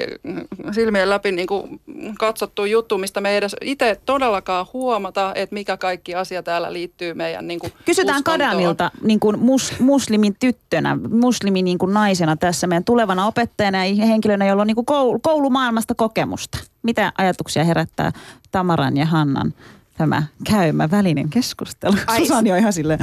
[0.71, 1.81] silmien läpi niin kuin
[2.19, 7.13] katsottu juttu, mistä me ei edes itse todellakaan huomata, että mikä kaikki asia täällä liittyy
[7.13, 8.49] meidän niin kuin Kysytään uskontoon.
[8.49, 14.05] Kadamilta niin kuin mus, muslimin tyttönä, muslimin niin kuin naisena tässä meidän tulevana opettajana ja
[14.05, 16.57] henkilönä, jolla on niin kuin koulumaailmasta kokemusta.
[16.83, 18.11] Mitä ajatuksia herättää
[18.51, 19.53] Tamaran ja Hannan
[19.97, 21.95] tämä käymä välinen keskustelu?
[22.07, 22.99] Ai, Susani on ihan silleen.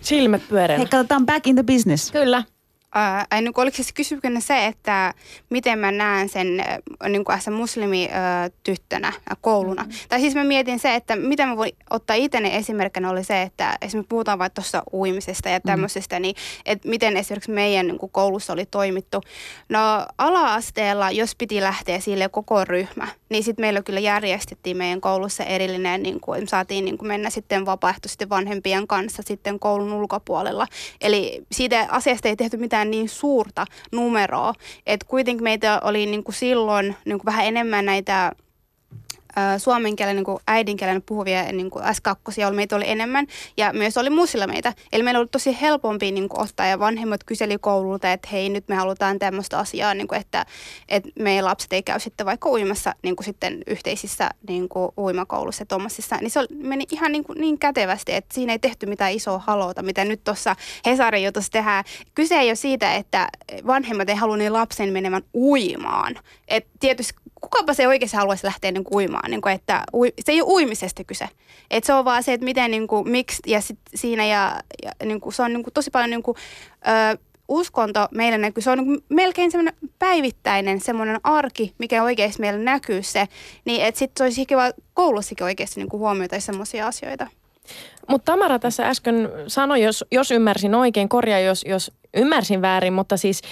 [0.00, 0.78] Silmät pyöreänä.
[0.78, 2.10] Hei, katsotaan back in the business.
[2.10, 2.42] Kyllä.
[2.96, 5.14] Äh, niin oliko siis kysymyksenä se, että
[5.50, 9.82] miten mä näen sen äh, niin kuin muslimityttönä äh, kouluna.
[9.82, 9.98] Mm-hmm.
[10.08, 13.78] Tai siis mä mietin se, että miten mä voin ottaa itseni esimerkkinä oli se, että
[13.82, 16.22] esimerkiksi puhutaan vaikka tuossa uimisesta ja tämmöisestä, mm-hmm.
[16.22, 19.20] niin että miten esimerkiksi meidän niin kuin koulussa oli toimittu.
[19.68, 25.44] No ala-asteella, jos piti lähteä sille koko ryhmä, niin sitten meillä kyllä järjestettiin meidän koulussa
[25.44, 30.66] erillinen, niin kuin, saatiin niin kuin mennä sitten vapaaehtoisesti vanhempien kanssa sitten koulun ulkopuolella.
[31.00, 34.54] Eli siitä asiasta ei tehty mitään niin suurta numeroa,
[34.86, 38.32] että kuitenkin meitä oli niin kuin silloin niin kuin vähän enemmän näitä
[39.58, 43.26] suomen kielen niin äidinkielen puhuvia niin kuin S2 oli, meitä oli enemmän
[43.56, 44.10] ja myös oli
[44.46, 44.74] meitä.
[44.92, 48.68] Eli meillä oli tosi helpompi niin kuin ottaa ja vanhemmat kyseli koululta, että hei nyt
[48.68, 50.46] me halutaan tämmöistä asiaa, niin kuin, että,
[50.88, 55.62] että meidän lapset ei käy sitten vaikka uimassa niin kuin sitten yhteisissä niin kuin uimakoulussa
[55.62, 56.16] ja tuommoisissa.
[56.16, 59.38] Niin se oli, meni ihan niin, kuin, niin kätevästi, että siinä ei tehty mitään isoa
[59.38, 60.56] halota, mitä nyt tuossa
[60.86, 61.84] Hesarin jutussa tehdään.
[62.14, 63.28] Kyse ei ole siitä, että
[63.66, 66.14] vanhemmat ei halua niin lapsen menemään uimaan.
[66.48, 69.30] Et tietysti kukapa se oikeasti haluaisi lähteä niin uimaan.
[69.30, 71.28] Niin kuin, että ui, se ei ole uimisesta kyse.
[71.70, 74.92] Et se on vaan se, että miten, niin kuin, miksi ja sit siinä ja, ja
[75.04, 76.36] niin kuin, se on niin kuin, tosi paljon niin kuin,
[76.86, 77.18] ö,
[77.48, 78.62] uskonto meillä näkyy.
[78.62, 83.28] Se on niin melkein semmoinen päivittäinen semmoinen arki, mikä oikeasti meillä näkyy se.
[83.64, 87.26] Niin että sitten se olisi kiva koulussakin oikeasti niin huomioita semmoisia asioita.
[88.08, 93.16] Mutta Tamara tässä äsken sanoi, jos, jos ymmärsin oikein, korjaa jos, jos ymmärsin väärin, mutta
[93.16, 93.42] siis,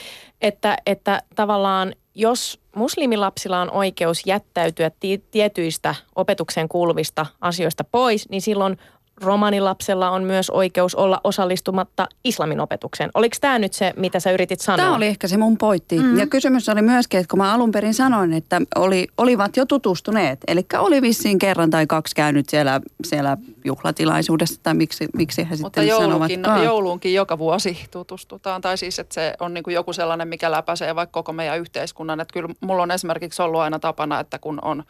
[0.40, 4.90] että, että tavallaan jos muslimilapsilla on oikeus jättäytyä
[5.30, 8.78] tietyistä opetukseen kuuluvista asioista pois, niin silloin
[9.20, 13.10] romanilapsella on myös oikeus olla osallistumatta islamin opetukseen.
[13.14, 14.76] Oliko tämä nyt se, mitä sä yritit sanoa?
[14.76, 15.98] Tämä oli ehkä se mun pointti.
[15.98, 16.18] Mm.
[16.18, 20.38] Ja kysymys oli myöskin, että kun mä alun perin sanoin, että oli, olivat jo tutustuneet.
[20.46, 25.80] Eli oli vissiin kerran tai kaksi käynyt siellä, siellä juhlatilaisuudessa, tai miksi, miksi he Mutta
[25.80, 28.60] sitten joulukin, Mutta jouluunkin joka vuosi tutustutaan.
[28.60, 32.20] Tai siis, että se on niin kuin joku sellainen, mikä läpäisee vaikka koko meidän yhteiskunnan.
[32.20, 34.84] Että kyllä mulla on esimerkiksi ollut aina tapana, että kun on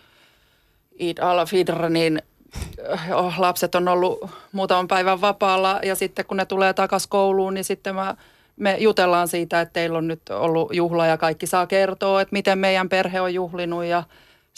[0.99, 2.22] Eid al-Fidr, niin
[3.39, 7.95] lapset on ollut muutaman päivän vapaalla ja sitten kun ne tulee takaisin kouluun, niin sitten
[7.95, 8.14] mä,
[8.57, 12.59] me jutellaan siitä, että teillä on nyt ollut juhla ja kaikki saa kertoa, että miten
[12.59, 14.03] meidän perhe on juhlinut ja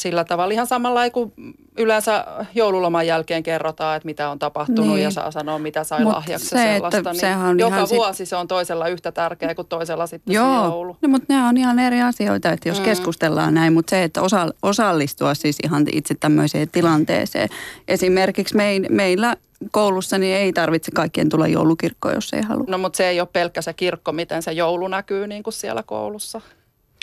[0.03, 1.33] sillä tavalla ihan samalla kuin
[1.79, 2.25] yleensä
[2.55, 5.03] joululoman jälkeen kerrotaan, että mitä on tapahtunut Niin.
[5.03, 7.13] ja saa sanoa, mitä sai Mut lahjaksi se, ja että sellaista.
[7.13, 10.33] Niin sehän on joka ihan sit- vuosi se on toisella yhtä tärkeä kuin toisella sitten
[10.33, 10.97] se Joo, joulu.
[11.03, 12.83] no, mutta nämä on ihan eri asioita, että jos Mm.
[12.83, 12.85] mm.
[12.85, 17.49] keskustellaan näin, mutta se, että osa, osallistua siis ihan itse tämmöiseen tilanteeseen.
[17.89, 19.37] Esimerkiksi mein, meillä
[19.71, 22.65] koulussa niin ei tarvitse kaikkien tulla joulukirkkoon, jos ei halua.
[22.69, 25.83] No mutta se ei ole pelkkä se kirkko, miten se joulu näkyy niin kuin siellä
[25.83, 26.41] koulussa.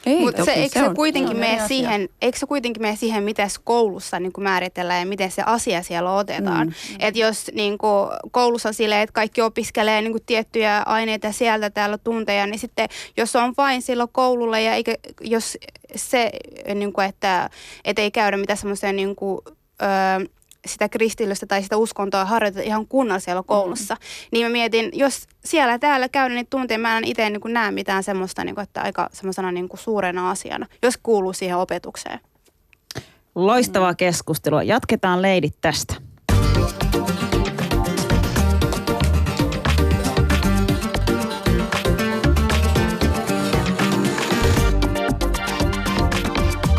[0.05, 2.95] Ei Mutta se, eikö se, on- kuitenkin se on mene siihen, eikö se kuitenkin mene
[2.95, 6.67] siihen, miten koulussa niin kuin määritellään ja miten se asia siellä otetaan.
[6.67, 6.73] Mm.
[6.99, 11.97] Että jos niin kuin, koulussa silleen, että kaikki opiskelee niin kuin, tiettyjä aineita sieltä täällä
[11.97, 15.57] tunteja, niin sitten jos on vain silloin koululla ja eikä, jos
[15.95, 16.31] se,
[16.75, 17.49] niin kuin, että,
[17.85, 19.39] että ei käydä mitään semmoisia niin kuin,
[19.81, 20.25] öö,
[20.67, 23.95] sitä kristillistä tai sitä uskontoa harjoiteta ihan kunnolla siellä koulussa.
[23.95, 23.99] Mm.
[24.31, 28.03] Niin mä mietin, jos siellä täällä käydä niitä tunteja, mä en itse niin näe mitään
[28.03, 32.19] semmoista, niin kuin, että aika semmoisena niin kuin suurena asiana, jos kuuluu siihen opetukseen.
[33.35, 34.63] Loistavaa keskustelua.
[34.63, 35.93] Jatketaan leidit tästä.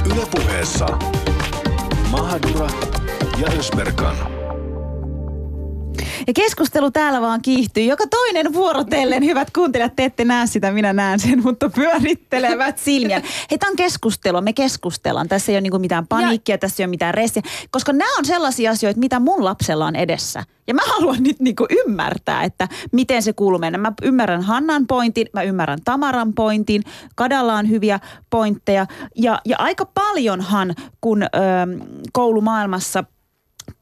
[0.07, 0.87] Ylepuheessa
[2.11, 2.90] Mahadura
[3.41, 4.17] ja Ösberkan.
[6.27, 7.83] Ja keskustelu täällä vaan kiihtyy.
[7.83, 13.23] Joka toinen vuorotellen, hyvät kuuntelijat, te ette näe sitä, minä näen sen, mutta pyörittelevät silmiä.
[13.51, 15.29] Hei, tämä on keskustelua, me keskustellaan.
[15.29, 17.43] Tässä ei ole niinku mitään paniikkia, tässä ei ole mitään restiä.
[17.71, 20.45] Koska nämä on sellaisia asioita, mitä mun lapsella on edessä.
[20.67, 23.79] Ja mä haluan nyt niinku ymmärtää, että miten se kuuluu mennä.
[23.79, 26.83] Mä ymmärrän Hannan pointin, mä ymmärrän Tamaran pointin,
[27.15, 28.87] Kadalla on hyviä pointteja.
[29.17, 31.27] Ja, ja aika paljonhan, kun ö,
[32.13, 33.05] koulumaailmassa–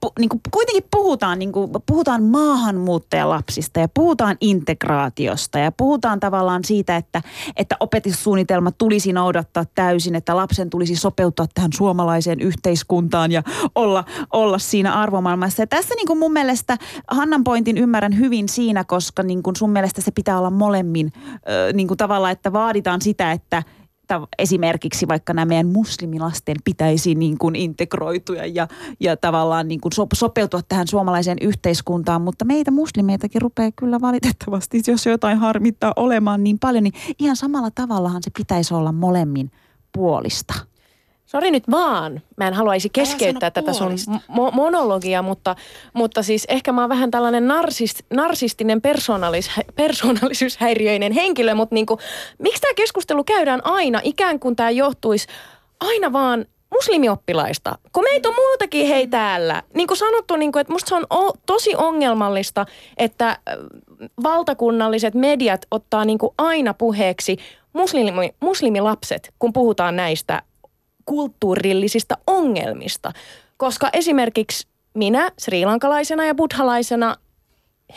[0.00, 6.64] pu, niin kuin kuitenkin puhutaan, niin kuin, puhutaan maahanmuuttajalapsista ja puhutaan integraatiosta ja puhutaan tavallaan
[6.64, 7.22] siitä, että,
[7.56, 13.42] että opetussuunnitelma tulisi noudattaa täysin, että lapsen tulisi sopeutua tähän suomalaiseen yhteiskuntaan ja
[13.74, 15.62] olla, olla siinä arvomaailmassa.
[15.62, 16.76] Ja tässä niin kuin mun mielestä
[17.10, 21.72] Hannan pointin ymmärrän hyvin siinä, koska niin kuin sun mielestä se pitää olla molemmin ö,
[21.72, 23.62] niin kuin tavallaan, että vaaditaan sitä, että
[24.14, 28.68] että esimerkiksi vaikka nämä meidän muslimilasten pitäisi niin kuin integroitua ja,
[29.00, 34.82] ja tavallaan niin kuin so, sopeutua tähän suomalaiseen yhteiskuntaan, mutta meitä muslimeitakin rupeaa kyllä valitettavasti,
[34.86, 39.50] jos jotain harmittaa olemaan niin paljon, niin ihan samalla tavallahan se pitäisi olla molemmin
[39.92, 40.54] puolista.
[41.28, 43.92] Sori nyt vaan, mä en haluaisi keskeyttää tätä sun
[44.30, 45.56] mo- monologia, mutta,
[45.92, 51.98] mutta siis ehkä mä oon vähän tällainen narsist, narsistinen persoonallis, persoonallisuushäiriöinen henkilö, mutta niinku,
[52.38, 55.26] miksi tämä keskustelu käydään aina, ikään kuin tämä johtuisi
[55.80, 59.62] aina vaan muslimioppilaista, kun meitä on muutakin hei täällä.
[59.74, 62.66] Niin kuin sanottu, niin kuin, että musta se on o- tosi ongelmallista,
[62.96, 63.38] että äh,
[64.22, 67.36] valtakunnalliset mediat ottaa niin kuin aina puheeksi
[67.72, 70.42] muslimi, muslimilapset, kun puhutaan näistä
[71.08, 73.12] kulttuurillisista ongelmista.
[73.56, 77.16] Koska esimerkiksi minä srilankalaisena ja buddhalaisena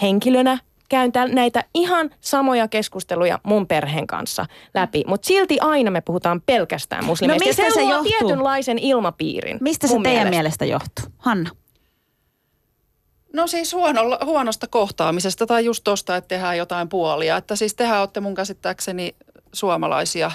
[0.02, 0.58] henkilönä
[0.90, 5.04] käyn näitä ihan samoja keskusteluja mun perheen kanssa läpi.
[5.08, 7.46] Mutta silti aina me puhutaan pelkästään muslimeista.
[7.46, 8.12] No mistä ja se, se luo johtuu?
[8.12, 9.58] tietynlaisen ilmapiirin.
[9.62, 10.30] Mistä se teidän mielestä.
[10.30, 11.06] mielestä johtuu?
[11.18, 11.50] Hanna?
[13.34, 17.38] No siis huonolla, huonosta kohtaamisesta tai just tosta, että tehdään jotain puolia.
[17.38, 19.16] Että siis tehän olette mun käsittääkseni
[19.54, 20.32] suomalaisia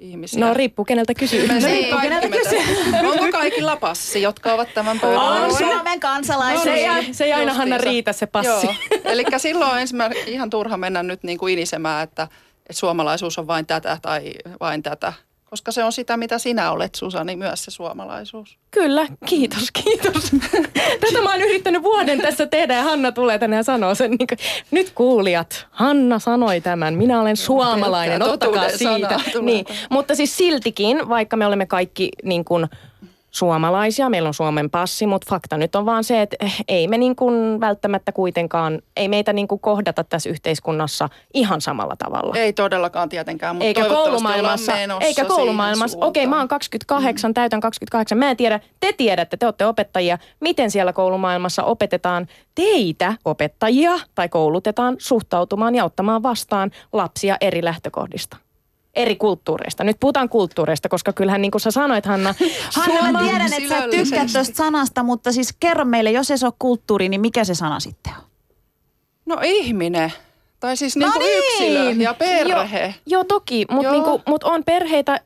[0.00, 0.40] ihmisiä.
[0.46, 1.48] No riippuu keneltä kysyy.
[1.48, 5.56] No, ei riippuu keneltä me- Onko kaikilla passi, jotka ovat tämän pöydän On?
[5.56, 6.62] Suomen kansalaisia.
[6.62, 6.70] se,
[7.06, 8.66] ei, se ei aina Hanna riitä se passi.
[8.66, 8.74] Joo,
[9.04, 13.46] eli silloin on ensimmäinen ihan turha mennä nyt niin kuin inisemään, että, että suomalaisuus on
[13.46, 15.12] vain tätä tai vain tätä.
[15.54, 18.58] Koska se on sitä, mitä sinä olet, Susani, myös se suomalaisuus.
[18.70, 20.30] Kyllä, kiitos, kiitos.
[21.00, 24.10] Tätä mä oon yrittänyt vuoden tässä tehdä ja Hanna tulee tänne ja sanoo sen.
[24.10, 24.38] Niin kuin,
[24.70, 29.20] nyt kuulijat, Hanna sanoi tämän, minä olen suomalainen, ottakaa siitä.
[29.40, 32.66] Niin, mutta siis siltikin, vaikka me olemme kaikki niin kuin,
[33.34, 36.36] suomalaisia, meillä on Suomen passi, mutta fakta nyt on vaan se, että
[36.68, 41.96] ei me niin kuin välttämättä kuitenkaan, ei meitä niin kuin kohdata tässä yhteiskunnassa ihan samalla
[41.96, 42.36] tavalla.
[42.36, 45.98] Ei todellakaan tietenkään, mutta eikä koulumaailmassa, eikä koulumaailmassa.
[46.00, 46.48] Okei, mä oon suuntaan.
[46.48, 47.34] 28, mm.
[47.34, 48.18] täytän 28.
[48.18, 54.28] Mä en tiedä, te tiedätte, te olette opettajia, miten siellä koulumaailmassa opetetaan teitä opettajia tai
[54.28, 58.43] koulutetaan suhtautumaan ja ottamaan vastaan lapsia eri lähtökohdista.
[58.96, 59.84] Eri kulttuureista.
[59.84, 62.34] Nyt puhutaan kulttuureista, koska kyllähän niin kuin sä sanoit, Hanna,
[62.76, 66.46] Hanna, mä tiedän, että sä tykkäät tuosta sanasta, mutta siis kerro meille, jos ei se
[66.46, 68.24] ole kulttuuri, niin mikä se sana sitten on?
[69.26, 70.12] No ihminen.
[70.60, 71.38] Tai siis No niin kuin niin.
[71.38, 72.80] yksilö ja perhe.
[72.82, 75.20] Joo, joo toki, mutta niinku, mut on perheitä,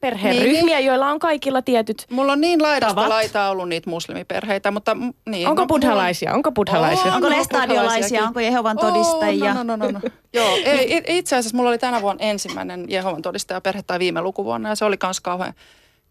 [0.00, 0.86] perheryhmiä, Niin.
[0.86, 2.06] joilla on kaikilla tietyt.
[2.10, 3.08] Mulla on niin laidasta Tavat.
[3.08, 4.96] laitaa ollut niitä muslimiperheitä, mutta
[5.28, 5.48] niin.
[5.48, 6.34] Onko no, buddhalaisia?
[6.34, 7.06] Onko buddhalaisia?
[7.06, 8.22] On, Onko on lestadiolaisia?
[8.24, 9.50] Onko Jehovan todistajia?
[9.50, 10.00] On, no, no, no, no.
[10.32, 14.74] Joo, ei, itse asiassa mulla oli tänä vuonna ensimmäinen Jehovan todistajaperhe tai viime lukuvuonna ja
[14.74, 15.54] se oli myös kauhean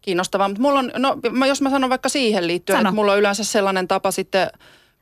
[0.02, 0.48] kiinnostavaa.
[0.48, 2.88] Mutta mulla on, no mä- jos mä sanon vaikka siihen liittyen, Sano.
[2.88, 4.48] että mulla on yleensä sellainen tapa sitten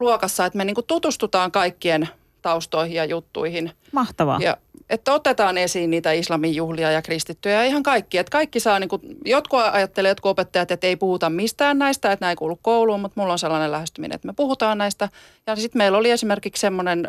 [0.01, 2.09] luokassa, että me niinku tutustutaan kaikkien
[2.43, 3.73] taustoihin ja juttuihin.
[3.93, 4.39] Mahtavaa.
[4.43, 4.57] Ja
[4.91, 8.19] että otetaan esiin niitä islamin juhlia ja kristittyjä ja ihan kaikki.
[8.19, 12.25] Että kaikki saa, niin kuin, jotkut ajattelee, jotkut opettajat, että ei puhuta mistään näistä, että
[12.25, 15.09] nämä ei kuulu kouluun, mutta mulla on sellainen lähestyminen, että me puhutaan näistä.
[15.47, 17.09] Ja sitten meillä oli esimerkiksi semmoinen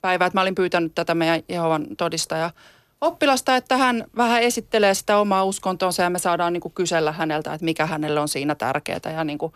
[0.00, 2.50] päivä, että mä olin pyytänyt tätä meidän Jehovan todistaja
[3.00, 7.54] oppilasta, että hän vähän esittelee sitä omaa uskontonsa ja me saadaan niin kuin kysellä häneltä,
[7.54, 9.52] että mikä hänelle on siinä tärkeää ja niin kuin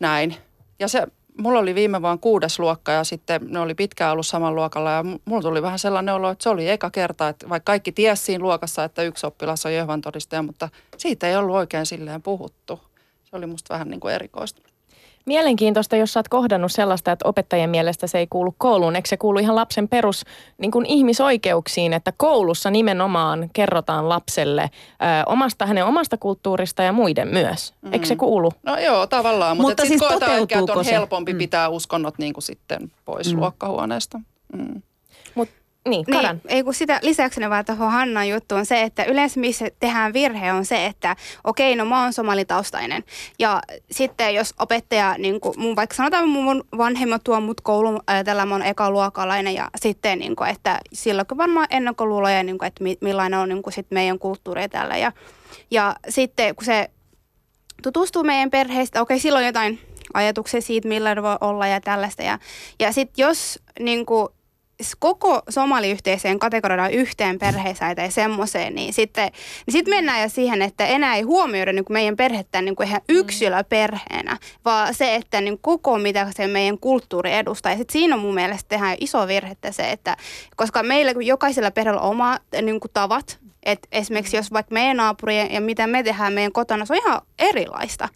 [0.00, 0.36] näin.
[0.78, 1.06] Ja se,
[1.38, 5.02] mulla oli viime vaan kuudes luokka ja sitten ne oli pitkään ollut saman luokalla ja
[5.02, 8.22] mu- mulla tuli vähän sellainen olo, että se oli eka kerta, että vaikka kaikki tiesi
[8.22, 12.80] siinä luokassa, että yksi oppilas on Jehovan todistaja, mutta siitä ei ollut oikein silleen puhuttu.
[13.24, 14.62] Se oli musta vähän niin kuin erikoista.
[15.24, 18.96] Mielenkiintoista, jos sä oot kohdannut sellaista, että opettajien mielestä se ei kuulu kouluun.
[18.96, 20.24] Eikö se kuulu ihan lapsen perus
[20.58, 24.70] niin kuin ihmisoikeuksiin, että koulussa nimenomaan kerrotaan lapselle ö,
[25.26, 27.74] omasta, hänen omasta kulttuurista ja muiden myös.
[27.82, 27.92] Mm.
[27.92, 28.52] Eikö se kuulu?
[28.62, 30.92] No joo, tavallaan, mutta, Mutta mutta siis koetaan ehkä, että on se?
[30.92, 31.38] helpompi Mm.
[31.38, 33.40] pitää uskonnot niin kuin sitten pois mm.
[33.40, 34.20] luokkahuoneesta.
[34.52, 34.82] Mm.
[35.34, 35.48] Mut,
[35.88, 39.68] niin, Niin, ei kun sitä lisäksi vaan tuohon Hannan juttuun on se, että yleensä missä
[39.80, 43.04] tehdään virhe on se, että okei, no mä oon somalitaustainen.
[43.38, 48.48] Ja sitten jos opettaja, niin kuin, mun, vaikka sanotaan mun vanhemmat tuo mut kouluun, ajatellaan
[48.48, 52.98] mä oon ekaluokalainen ja sitten, niin kuin, että silloinkin varmaan ennakkoluuloja, niin kuin, että mi-
[53.00, 54.96] millainen on niin kuin, sit meidän kulttuuri täällä.
[54.96, 55.12] Ja,
[55.70, 56.90] ja sitten kun se
[57.82, 59.78] tutustuu meidän perheestä, okei silloin jotain
[60.14, 62.22] ajatuksia siitä, millainen voi olla ja tällaista.
[62.22, 62.38] Ja,
[62.80, 64.28] ja sitten jos niin kuin,
[64.98, 69.30] koko somaliyhteisöön kategoroidaan yhteen perheeseen tai semmoiseen, niin sitten
[69.66, 72.88] niin sit mennään jo siihen, että enää ei huomioida niin kuin meidän perhettä niin kuin
[72.88, 77.72] ihan yksilöperheenä, vaan se, että niin koko mitä se meidän kulttuuri edustaa.
[77.72, 80.16] Ja sit siinä on mun mielestä tehdään iso virhettä se, että
[80.56, 85.52] koska meillä jokaisella perheellä on oma niin kuin tavat, että esimerkiksi jos vaikka meidän naapurien
[85.52, 88.08] ja mitä me tehdään meidän kotona, se on ihan erilaista.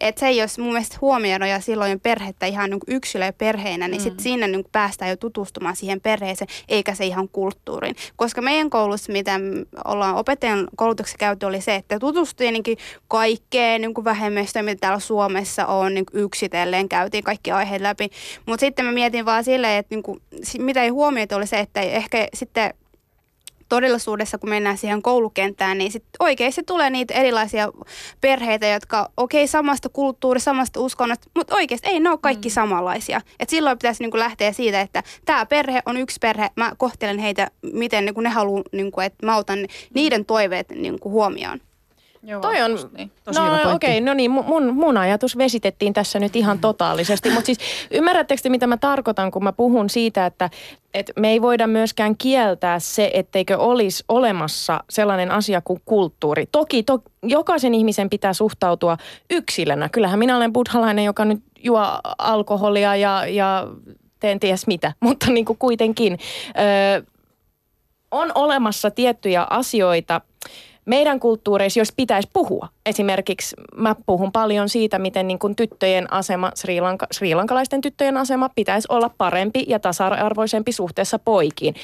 [0.00, 4.22] Että se jos mun mielestä huomioida ja silloin perhettä ihan niin yksilö perheenä, niin sitten
[4.22, 7.96] siinä niin päästään jo tutustumaan siihen perheeseen, eikä se ihan kulttuuriin.
[8.16, 9.40] Koska meidän koulussa, mitä
[9.84, 12.46] ollaan opettajan koulutuksessa käyty, oli se, että tutustui
[13.08, 18.10] kaikkeen niin vähemmistöön, mitä täällä Suomessa on niin yksitellen, käytiin kaikki aiheet läpi.
[18.46, 20.22] Mutta sitten mä mietin vaan silleen, että niin kuin,
[20.58, 22.74] mitä ei huomioitu oli se, että ehkä sitten
[23.72, 27.72] todellisuudessa, kun mennään siihen koulukenttään, niin sit oikeasti tulee niitä erilaisia
[28.20, 32.52] perheitä, jotka okei okay, samasta kulttuurista, samasta uskonnosta, mutta oikeasti ei ne ole kaikki mm.
[32.52, 33.20] samanlaisia.
[33.40, 37.50] Et silloin pitäisi niinku lähteä siitä, että tämä perhe on yksi perhe, mä kohtelen heitä,
[37.72, 39.58] miten niinku ne haluaa, niinku, että mä otan
[39.94, 41.60] niiden toiveet niinku huomioon.
[42.24, 43.10] Joo, Toi on, niin.
[43.24, 47.30] Tosi hyvä no okei, no niin, mu- mun, mun ajatus vesitettiin tässä nyt ihan totaalisesti.
[47.30, 47.58] Mutta siis
[47.90, 50.50] ymmärrättekö te, mitä mä tarkoitan, kun mä puhun siitä, että,
[50.94, 56.46] että me ei voida myöskään kieltää se, etteikö olisi olemassa sellainen asia kuin kulttuuri.
[56.52, 58.96] Toki to, jokaisen ihmisen pitää suhtautua
[59.30, 59.88] yksilönä.
[59.88, 61.86] Kyllähän minä olen buddhalainen, joka nyt juo
[62.18, 63.68] alkoholia ja, ja
[64.20, 66.18] teen ties mitä, mutta niin kuin kuitenkin.
[66.58, 67.02] Öö,
[68.10, 70.20] on olemassa tiettyjä asioita
[70.84, 72.68] meidän kulttuureissa, jos pitäisi puhua.
[72.86, 78.16] Esimerkiksi mä puhun paljon siitä, miten niin kuin tyttöjen asema, Sri, Lanka, Sri Lankalaisten tyttöjen
[78.16, 81.74] asema pitäisi olla parempi ja tasa-arvoisempi suhteessa poikiin.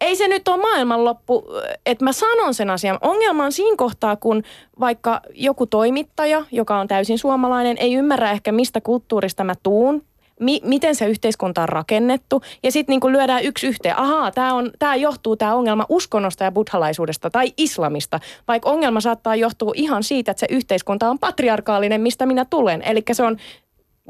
[0.00, 1.44] Ei se nyt ole maailmanloppu,
[1.86, 2.98] että mä sanon sen asian.
[3.00, 4.42] Ongelma on siinä kohtaa, kun
[4.80, 10.02] vaikka joku toimittaja, joka on täysin suomalainen, ei ymmärrä ehkä mistä kulttuurista mä tuun,
[10.42, 12.42] mi- miten se yhteiskunta on rakennettu.
[12.62, 13.98] Ja sitten niinku lyödään yksi yhteen.
[13.98, 18.20] Ahaa, tämä tää johtuu tämä ongelma uskonnosta ja buddhalaisuudesta tai islamista.
[18.48, 22.82] Vaikka ongelma saattaa johtua ihan siitä, että se yhteiskunta on patriarkaalinen, mistä minä tulen.
[22.82, 23.36] Eli se on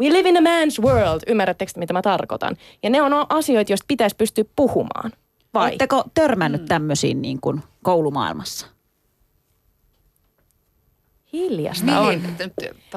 [0.00, 1.20] we live in a man's world.
[1.26, 2.56] Ymmärrättekö, mitä mä tarkoitan?
[2.82, 5.12] Ja ne on asioita, joista pitäisi pystyä puhumaan.
[5.54, 5.68] Vai?
[5.68, 8.66] Oletteko törmännyt tämmöisiin niin kuin koulumaailmassa?
[11.32, 12.06] Hiljasta on.
[12.06, 12.36] Mihin?
[12.38, 12.52] Nyt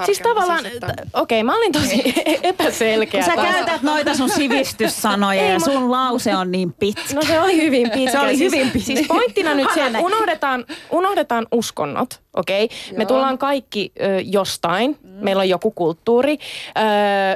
[0.06, 2.14] Siis tavallaan, t- okei, mä olin tosi
[2.44, 3.24] epäselkeä.
[3.24, 3.56] Kun sä taas.
[3.56, 7.14] käytät noita sun sivistyssanoja Ei, ja sun lause on niin pitkä.
[7.14, 8.12] No se oli hyvin pitkä.
[8.12, 8.86] Se oli siis, hyvin pitkä.
[8.86, 12.66] Siis pointtina nyt se, että Hanna, unohdetaan, unohdetaan uskonnot, okei?
[12.66, 12.98] Okay?
[12.98, 14.98] Me tullaan kaikki ö, jostain.
[15.04, 15.10] Mm.
[15.10, 16.34] Meillä on joku kulttuuri.
[16.34, 16.82] Ö,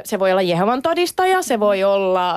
[0.04, 2.34] se voi olla Jehovan todistaja, se voi olla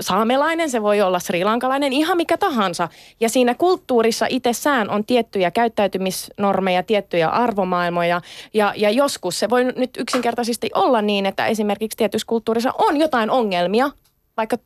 [0.00, 2.88] saamelainen, se voi olla srilankalainen, ihan mikä tahansa.
[3.20, 8.20] Ja siinä kulttuurissa itsessään on tiettyjä käyttäytymisnormeja, tiettyjä arvomaailmoja.
[8.54, 13.30] Ja, ja joskus se voi nyt yksinkertaisesti olla niin, että esimerkiksi tietyssä kulttuurissa on jotain
[13.30, 13.90] ongelmia,
[14.36, 14.56] vaikka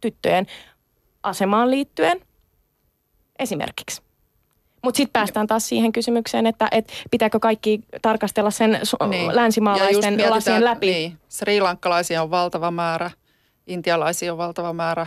[0.00, 0.46] tyttöjen
[1.22, 2.20] asemaan liittyen
[3.38, 4.09] esimerkiksi.
[4.82, 9.26] Mutta sitten päästään taas siihen kysymykseen, että et pitääkö kaikki tarkastella sen su- Niin.
[9.26, 10.86] Ja länsimaalaisten mietitään, lasien läpi.
[10.86, 11.18] Niin.
[11.28, 13.10] Sri Lankkalaisia on valtava määrä,
[13.66, 15.06] intialaisia on valtava määrä,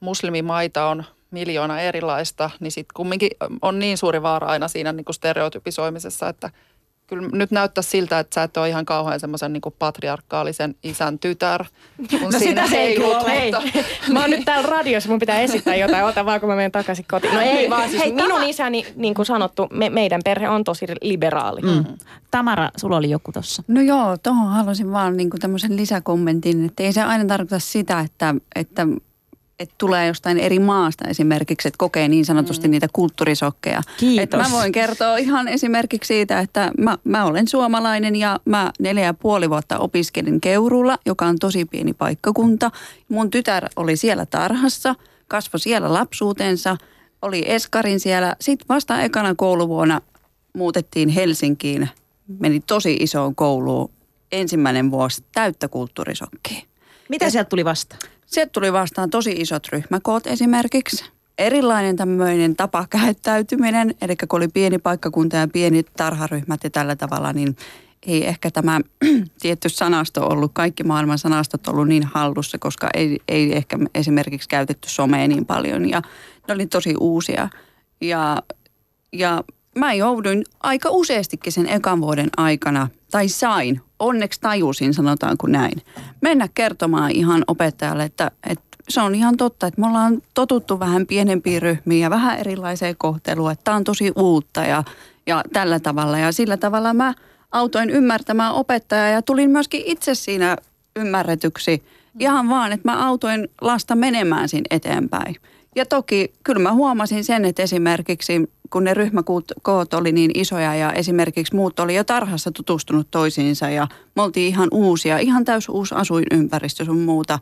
[0.00, 3.30] muslimimaita on miljoona erilaista, niin sitten kumminkin
[3.62, 6.50] on niin suuri vaara aina siinä niin kuin stereotypisoimisessa, että
[7.10, 11.64] kyllä nyt näyttää siltä, että sä et ole ihan kauhean semmoisen niin patriarkaalisen isän tytär.
[12.10, 13.30] Kun No sitä se ei kyllä ole.
[13.30, 13.52] Hei,
[14.12, 17.04] mä oon nyt täällä radiossa, mun pitää esittää jotain, ota vaan kun mä menen takaisin
[17.10, 17.34] kotiin.
[17.34, 20.64] No ei vaan, siis Hei, minun Tama- isäni, niin kuin sanottu, me, meidän perhe on
[20.64, 21.60] tosi liberaali.
[21.60, 21.84] Mm.
[22.30, 23.62] Tamara, sulla oli joku tossa.
[23.68, 28.00] No joo, tuohon halusin vaan niin kuin tämmöisen lisäkommentin, että ei se aina tarkoita sitä,
[28.00, 28.86] että, että,
[29.60, 33.82] että tulee jostain eri maasta esimerkiksi, että kokee niin sanotusti niitä kulttuurisokkeja.
[33.96, 34.22] Kiitos.
[34.22, 39.04] Että mä voin kertoa ihan esimerkiksi siitä, että mä, mä olen suomalainen ja mä neljä
[39.04, 42.70] ja puoli vuotta opiskelin Keurulla, joka on tosi pieni paikkakunta.
[43.08, 44.94] Mun tytär oli siellä tarhassa,
[45.28, 46.76] kasvoi siellä lapsuutensa,
[47.22, 48.36] oli eskarin siellä.
[48.40, 50.00] Sitten vasta ekana kouluvuonna
[50.52, 51.88] muutettiin Helsinkiin,
[52.38, 53.90] meni tosi isoon kouluun.
[54.32, 56.62] Ensimmäinen vuosi täyttä kulttuurisokkia.
[57.08, 58.00] Mitä sieltä tuli vastaan?
[58.30, 61.04] Sieltä tuli vastaan tosi isot ryhmäkoot esimerkiksi.
[61.38, 67.32] Erilainen tämmöinen tapa käyttäytyminen, eli kun oli pieni paikkakunta ja pieni tarharyhmät ja tällä tavalla,
[67.32, 67.56] niin
[68.06, 68.80] ei ehkä tämä
[69.42, 74.90] tietty sanasto ollut, kaikki maailman sanastot ollut niin hallussa, koska ei, ei ehkä esimerkiksi käytetty
[74.90, 76.02] somea niin paljon ja
[76.48, 77.48] ne oli tosi uusia.
[78.00, 78.42] Ja,
[79.12, 79.44] ja
[79.78, 85.82] mä jouduin aika useastikin sen ekan vuoden aikana, tai sain, onneksi tajusin, sanotaanko näin,
[86.20, 91.06] mennä kertomaan ihan opettajalle, että, että se on ihan totta, että me ollaan totuttu vähän
[91.06, 94.84] pienempiin ryhmiin ja vähän erilaiseen kohteluun, että tämä on tosi uutta ja,
[95.26, 96.18] ja tällä tavalla.
[96.18, 97.14] Ja sillä tavalla mä
[97.52, 100.56] autoin ymmärtämään opettajaa ja tulin myöskin itse siinä
[100.96, 101.82] ymmärretyksi
[102.18, 105.36] ihan vaan, että mä autoin lasta menemään siinä eteenpäin.
[105.76, 110.92] Ja toki kyllä mä huomasin sen, että esimerkiksi kun ne ryhmäkoot oli niin isoja ja
[110.92, 115.94] esimerkiksi muut oli jo tarhassa tutustunut toisiinsa ja me oltiin ihan uusia, ihan täys uusi
[115.94, 117.38] asuinympäristö sun muuta,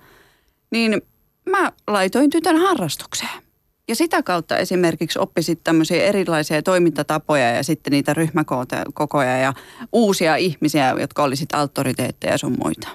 [0.70, 1.02] niin
[1.50, 3.42] mä laitoin tytön harrastukseen.
[3.88, 9.54] Ja sitä kautta esimerkiksi oppisit tämmöisiä erilaisia toimintatapoja ja sitten niitä ryhmäkokoja ja
[9.92, 12.88] uusia ihmisiä, jotka olisit auktoriteetteja sun muita.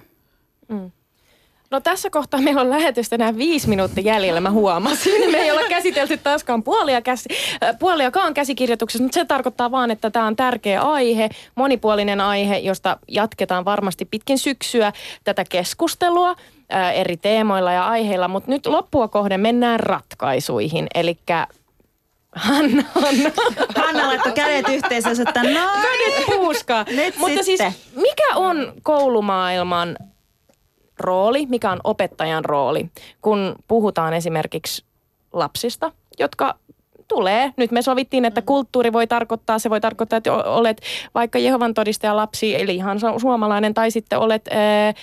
[1.74, 5.32] No tässä kohtaa meillä on lähetystä enää viisi minuuttia jäljellä, mä huomasin.
[5.32, 7.30] Me ei olla käsitelty taaskaan puolia käsi,
[7.64, 12.98] äh, puoliakaan käsikirjoituksessa, mutta se tarkoittaa vaan, että tämä on tärkeä aihe, monipuolinen aihe, josta
[13.08, 14.94] jatketaan varmasti pitkin syksyä
[15.24, 16.30] tätä keskustelua
[16.74, 18.28] äh, eri teemoilla ja aiheilla.
[18.28, 21.18] Mutta nyt loppua kohden mennään ratkaisuihin, eli
[22.36, 23.32] Hanna, Hanna.
[23.76, 26.86] Hanna laittoi kädet yhteensä, että no Kädet puuskaa.
[26.90, 27.74] Nyt Mutta siis sitten.
[27.96, 29.98] mikä on koulumaailman
[31.00, 32.90] rooli, mikä on opettajan rooli,
[33.22, 34.86] kun puhutaan esimerkiksi
[35.34, 36.56] lapsista, jotka
[37.08, 37.54] tulee.
[37.58, 40.82] Nyt me sovittiin, että kulttuuri voi tarkoittaa, se voi tarkoittaa, että olet
[41.16, 44.94] vaikka Jehovan todistajan lapsi, eli ihan su- suomalainen, tai sitten olet ää, ää,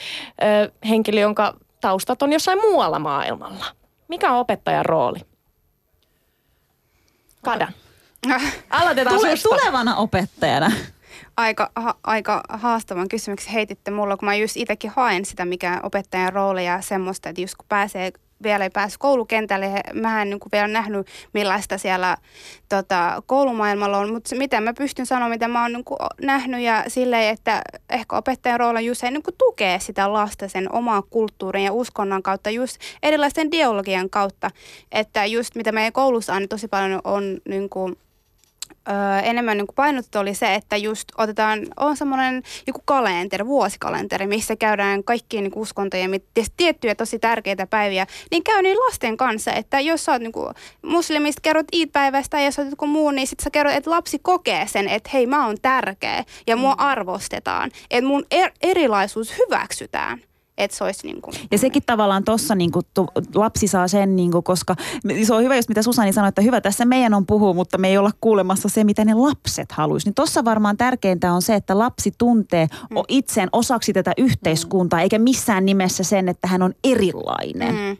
[0.88, 3.64] henkilö, jonka taustat on jossain muualla maailmalla.
[4.09, 5.18] Mikä on opettajan rooli?
[7.43, 7.72] Kadan.
[8.70, 9.49] Aloitetaan tule, susta.
[9.49, 10.72] tulevana opettajana.
[11.36, 16.32] Aika, ha, aika haastavan kysymyksen heititte mulla, kun mä just itsekin haen sitä, mikä opettajan
[16.32, 18.12] rooli ja semmoista, että just kun pääsee
[18.42, 19.80] vielä ei päässyt koulukentälle.
[19.94, 22.16] Mä en niin kuin vielä nähnyt, millaista siellä
[22.68, 25.84] tota, koulumaailmalla on, mutta miten mä pystyn sanomaan, mitä mä oon niin
[26.22, 31.02] nähnyt ja silleen, että ehkä opettajan rooli just niin kuin tukee sitä lasta sen omaa
[31.02, 34.50] kulttuurin ja uskonnon kautta, just erilaisten dialogian kautta,
[34.92, 37.96] että just mitä meidän koulussa on tosi paljon on niin kuin,
[38.88, 44.56] öö, enemmän niin painotettu oli se, että just otetaan, on semmoinen joku kalenteri, vuosikalenteri, missä
[44.56, 46.20] käydään kaikkien niin uskontojen
[46.56, 50.32] tiettyjä tosi tärkeitä päiviä, niin käy niin lasten kanssa, että jos sä oot niin
[50.82, 54.66] muslimista, kerrot Eid-päivästä ja jos oot joku muu, niin sit sä kerrot, että lapsi kokee
[54.66, 60.29] sen, että hei mä oon tärkeä ja mua arvostetaan, että mun er- erilaisuus hyväksytään.
[60.61, 64.32] Että se olisi niin kuin, Ja sekin tavallaan tuossa niin tu, lapsi saa sen, niin
[64.32, 64.74] kuin, koska
[65.22, 67.88] se on hyvä just mitä Susani sanoi, että hyvä tässä meidän on puhua, mutta me
[67.88, 70.06] ei olla kuulemassa se, mitä ne lapset haluaisi.
[70.06, 72.96] Niin tuossa varmaan tärkeintä on se, että lapsi tuntee mm.
[73.08, 77.74] itseen osaksi tätä yhteiskuntaa, eikä missään nimessä sen, että hän on erilainen.
[77.74, 77.96] Mm.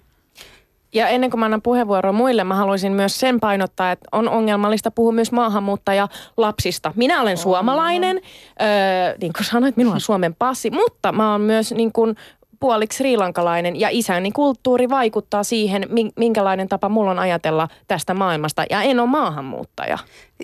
[0.95, 4.91] Ja ennen kuin mä annan puheenvuoroa muille, mä haluaisin myös sen painottaa, että on ongelmallista
[4.91, 6.93] puhua myös maahanmuuttaja lapsista.
[6.97, 8.17] Minä olen suomalainen,
[8.61, 12.17] öö, niin kuin sanoit, minulla on Suomen passi, mutta mä oon myös niin kuin
[12.61, 15.87] puoliksi srilankalainen ja isäni kulttuuri vaikuttaa siihen,
[16.17, 18.65] minkälainen tapa mulla on ajatella tästä maailmasta.
[18.71, 19.99] Ja en ole maahanmuuttaja.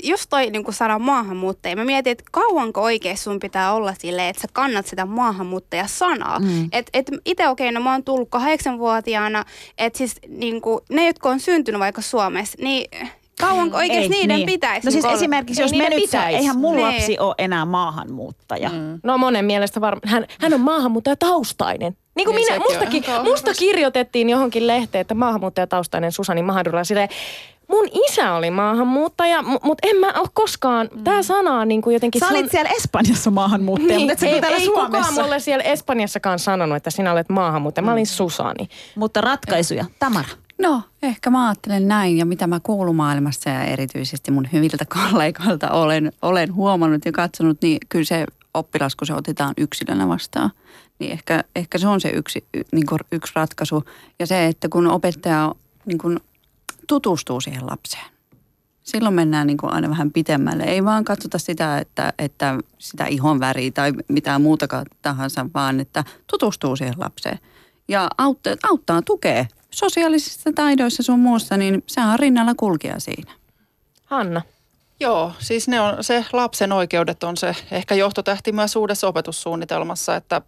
[0.05, 1.77] Just toi niin sana maahanmuuttaja.
[1.77, 6.39] Mä mietin, että kauanko oikein sun pitää olla silleen, että sä kannat sitä maahanmuuttaja-sanaa.
[6.41, 6.69] Mm.
[6.73, 9.45] Et, et itse okei, okay, no mä oon tullut kahdeksanvuotiaana,
[9.79, 12.91] että siis niin kuin, ne, jotka on syntynyt vaikka Suomessa, niin
[13.41, 14.47] Kauanko oikeasti niiden niin.
[14.47, 15.15] pitäisi No siis olla?
[15.15, 16.37] esimerkiksi, Ei jos me nyt saa, pitäisi.
[16.37, 16.85] eihän mun Nee.
[16.85, 18.69] lapsi ole enää maahanmuuttaja.
[18.69, 19.01] Mm.
[19.03, 20.09] No monen mielestä varmaan.
[20.13, 21.97] Hän, hän on maahanmuuttaja taustainen.
[22.17, 27.09] Niin kuin Niin minä, mustakin, musta kirjoitettiin johonkin lehteen, että maahanmuuttajataustainen Susani Mahadura silleen,
[27.69, 31.05] mun isä oli maahanmuuttaja, mutta en mä ole koskaan, mm.
[31.05, 32.21] tää sana on niin kuin jotenkin...
[32.21, 34.99] Sä on- olit siellä Espanjassa maahanmuuttaja, mutta et sä ei, täällä ei Suomessa.
[34.99, 37.85] kukaan mulle siellä Espanjassakaan sanonut, että sinä olet maahanmuuttaja.
[37.85, 38.69] Mä olin Susani.
[38.95, 39.85] Mutta ratkaisuja.
[39.99, 40.29] Tamara.
[40.59, 46.13] No, ehkä mä ajattelen näin ja mitä mä koulumaailmassa ja erityisesti mun hyviltä kollegoilta olen,
[46.23, 50.51] olen huomannut ja katsonut, niin kyllä se oppilas, kun se otetaan yksilönä vastaan,
[50.99, 53.85] niin ehkä, ehkä se on se yksi, y- niin kuin yksi ratkaisu.
[54.19, 55.55] Ja se, että kun opettaja
[55.87, 56.21] niin kuin
[56.87, 58.05] tutustuu siihen lapseen,
[58.83, 60.65] silloin mennään niin kuin aina vähän pitemmälle.
[60.65, 66.05] Ei vaan katsota sitä, että, että sitä ihon väriä tai mitään muutakaan tahansa, vaan että
[66.27, 67.39] tutustuu siihen lapseen.
[67.89, 73.33] Ja auttaa, auttaa tukee sosiaalisissa taidoissa sun muussa, niin se on rinnalla kulkija siinä.
[74.05, 74.43] Hanna.
[75.01, 80.43] Joo, siis ne on, se lapsen oikeudet on se ehkä johtotähti myös uudessa opetussuunnitelmassa, että,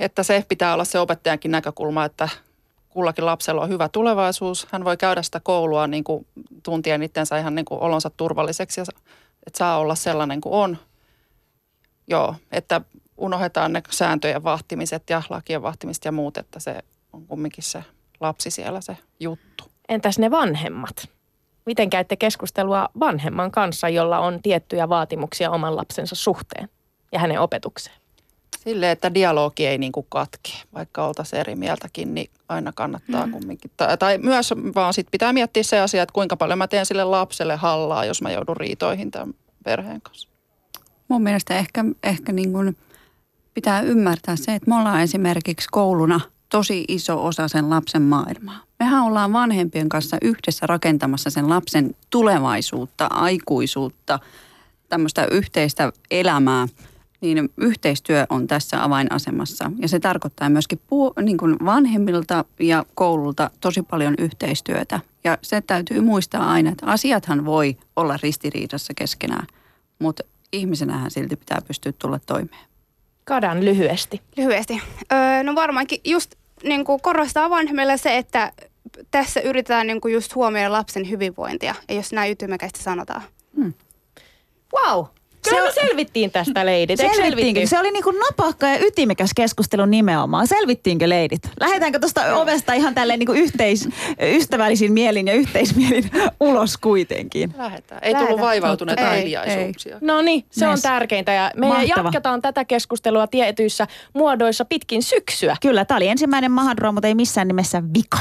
[0.00, 2.28] että se pitää olla se opettajankin näkökulma, että
[2.88, 4.66] kullakin lapsella on hyvä tulevaisuus.
[4.72, 6.26] Hän voi käydä sitä koulua niin kuin
[6.62, 8.84] tuntien itsensä ihan niin kuin olonsa turvalliseksi ja
[9.46, 10.78] että saa olla sellainen kuin on.
[12.06, 12.80] Joo, että
[13.16, 16.80] unohdetaan ne sääntöjen vahtimiset ja lakien vahtimiset ja muut, että se
[17.12, 17.84] on kumminkin se
[18.20, 19.64] lapsi siellä se juttu.
[19.88, 21.08] Entäs ne vanhemmat?
[21.66, 26.68] Miten käytte keskustelua vanhemman kanssa, jolla on tiettyjä vaatimuksia oman lapsensa suhteen
[27.12, 27.99] ja hänen opetukseen?
[28.64, 33.32] Sille, että dialogi ei niin kuin katkee, vaikka oltaisiin eri mieltäkin, niin aina kannattaa mm.
[33.32, 33.70] kumminkin.
[33.76, 37.04] Tai, tai myös vaan sit pitää miettiä se asia, että kuinka paljon mä teen sille
[37.04, 39.34] lapselle hallaa, jos mä joudun riitoihin tämän
[39.64, 40.28] perheen kanssa.
[41.08, 42.76] Mun mielestä ehkä, ehkä niin kuin
[43.54, 48.60] pitää ymmärtää se, että me ollaan esimerkiksi kouluna tosi iso osa sen lapsen maailmaa.
[48.78, 54.18] Mehän ollaan vanhempien kanssa yhdessä rakentamassa sen lapsen tulevaisuutta, aikuisuutta,
[54.88, 56.66] tämmöistä yhteistä elämää.
[57.20, 63.50] Niin yhteistyö on tässä avainasemassa ja se tarkoittaa myöskin puu, niin kuin vanhemmilta ja koululta
[63.60, 65.00] tosi paljon yhteistyötä.
[65.24, 69.46] Ja se täytyy muistaa aina, että asiathan voi olla ristiriidassa keskenään,
[69.98, 72.66] mutta ihmisenähän silti pitää pystyä tulla toimeen.
[73.24, 74.20] Kadan lyhyesti.
[74.36, 74.82] Lyhyesti.
[75.12, 78.52] Öö, no varmaankin just niin kuin korostaa vanhemmille se, että
[79.10, 83.22] tässä yritetään niin kuin just huomioida lapsen hyvinvointia, ja jos näin ytimekästi sanotaan.
[84.74, 85.04] Wow!
[85.48, 86.96] Kyllä me on- selvittiin tästä, leidit.
[87.00, 87.30] Selvittiinkö?
[87.36, 87.68] selvittiin?
[87.68, 90.46] Se oli niin kuin napakka ja ytimekäs keskustelu nimenomaan.
[90.46, 91.42] Selvittiinkö leidit?
[91.60, 93.88] Lähdetäänkö tuosta ovesta ihan tälleen niin kuin yhteis,
[94.22, 96.10] ystävällisin mielin ja yhteismielin
[96.40, 97.54] ulos kuitenkin?
[97.58, 98.00] Lähetään.
[98.04, 98.26] Ei Lähdetään.
[98.26, 99.98] tullut vaivautuneita Ei, hiljaisuuksia.
[100.00, 100.82] No niin, se on Yes.
[100.82, 101.32] tärkeintä.
[101.32, 101.86] Ja me Mahtava.
[102.02, 105.56] jatketaan tätä keskustelua tietyissä muodoissa pitkin syksyä.
[105.62, 108.18] Kyllä, tämä oli ensimmäinen Mahadura, mutta ei missään nimessä vika.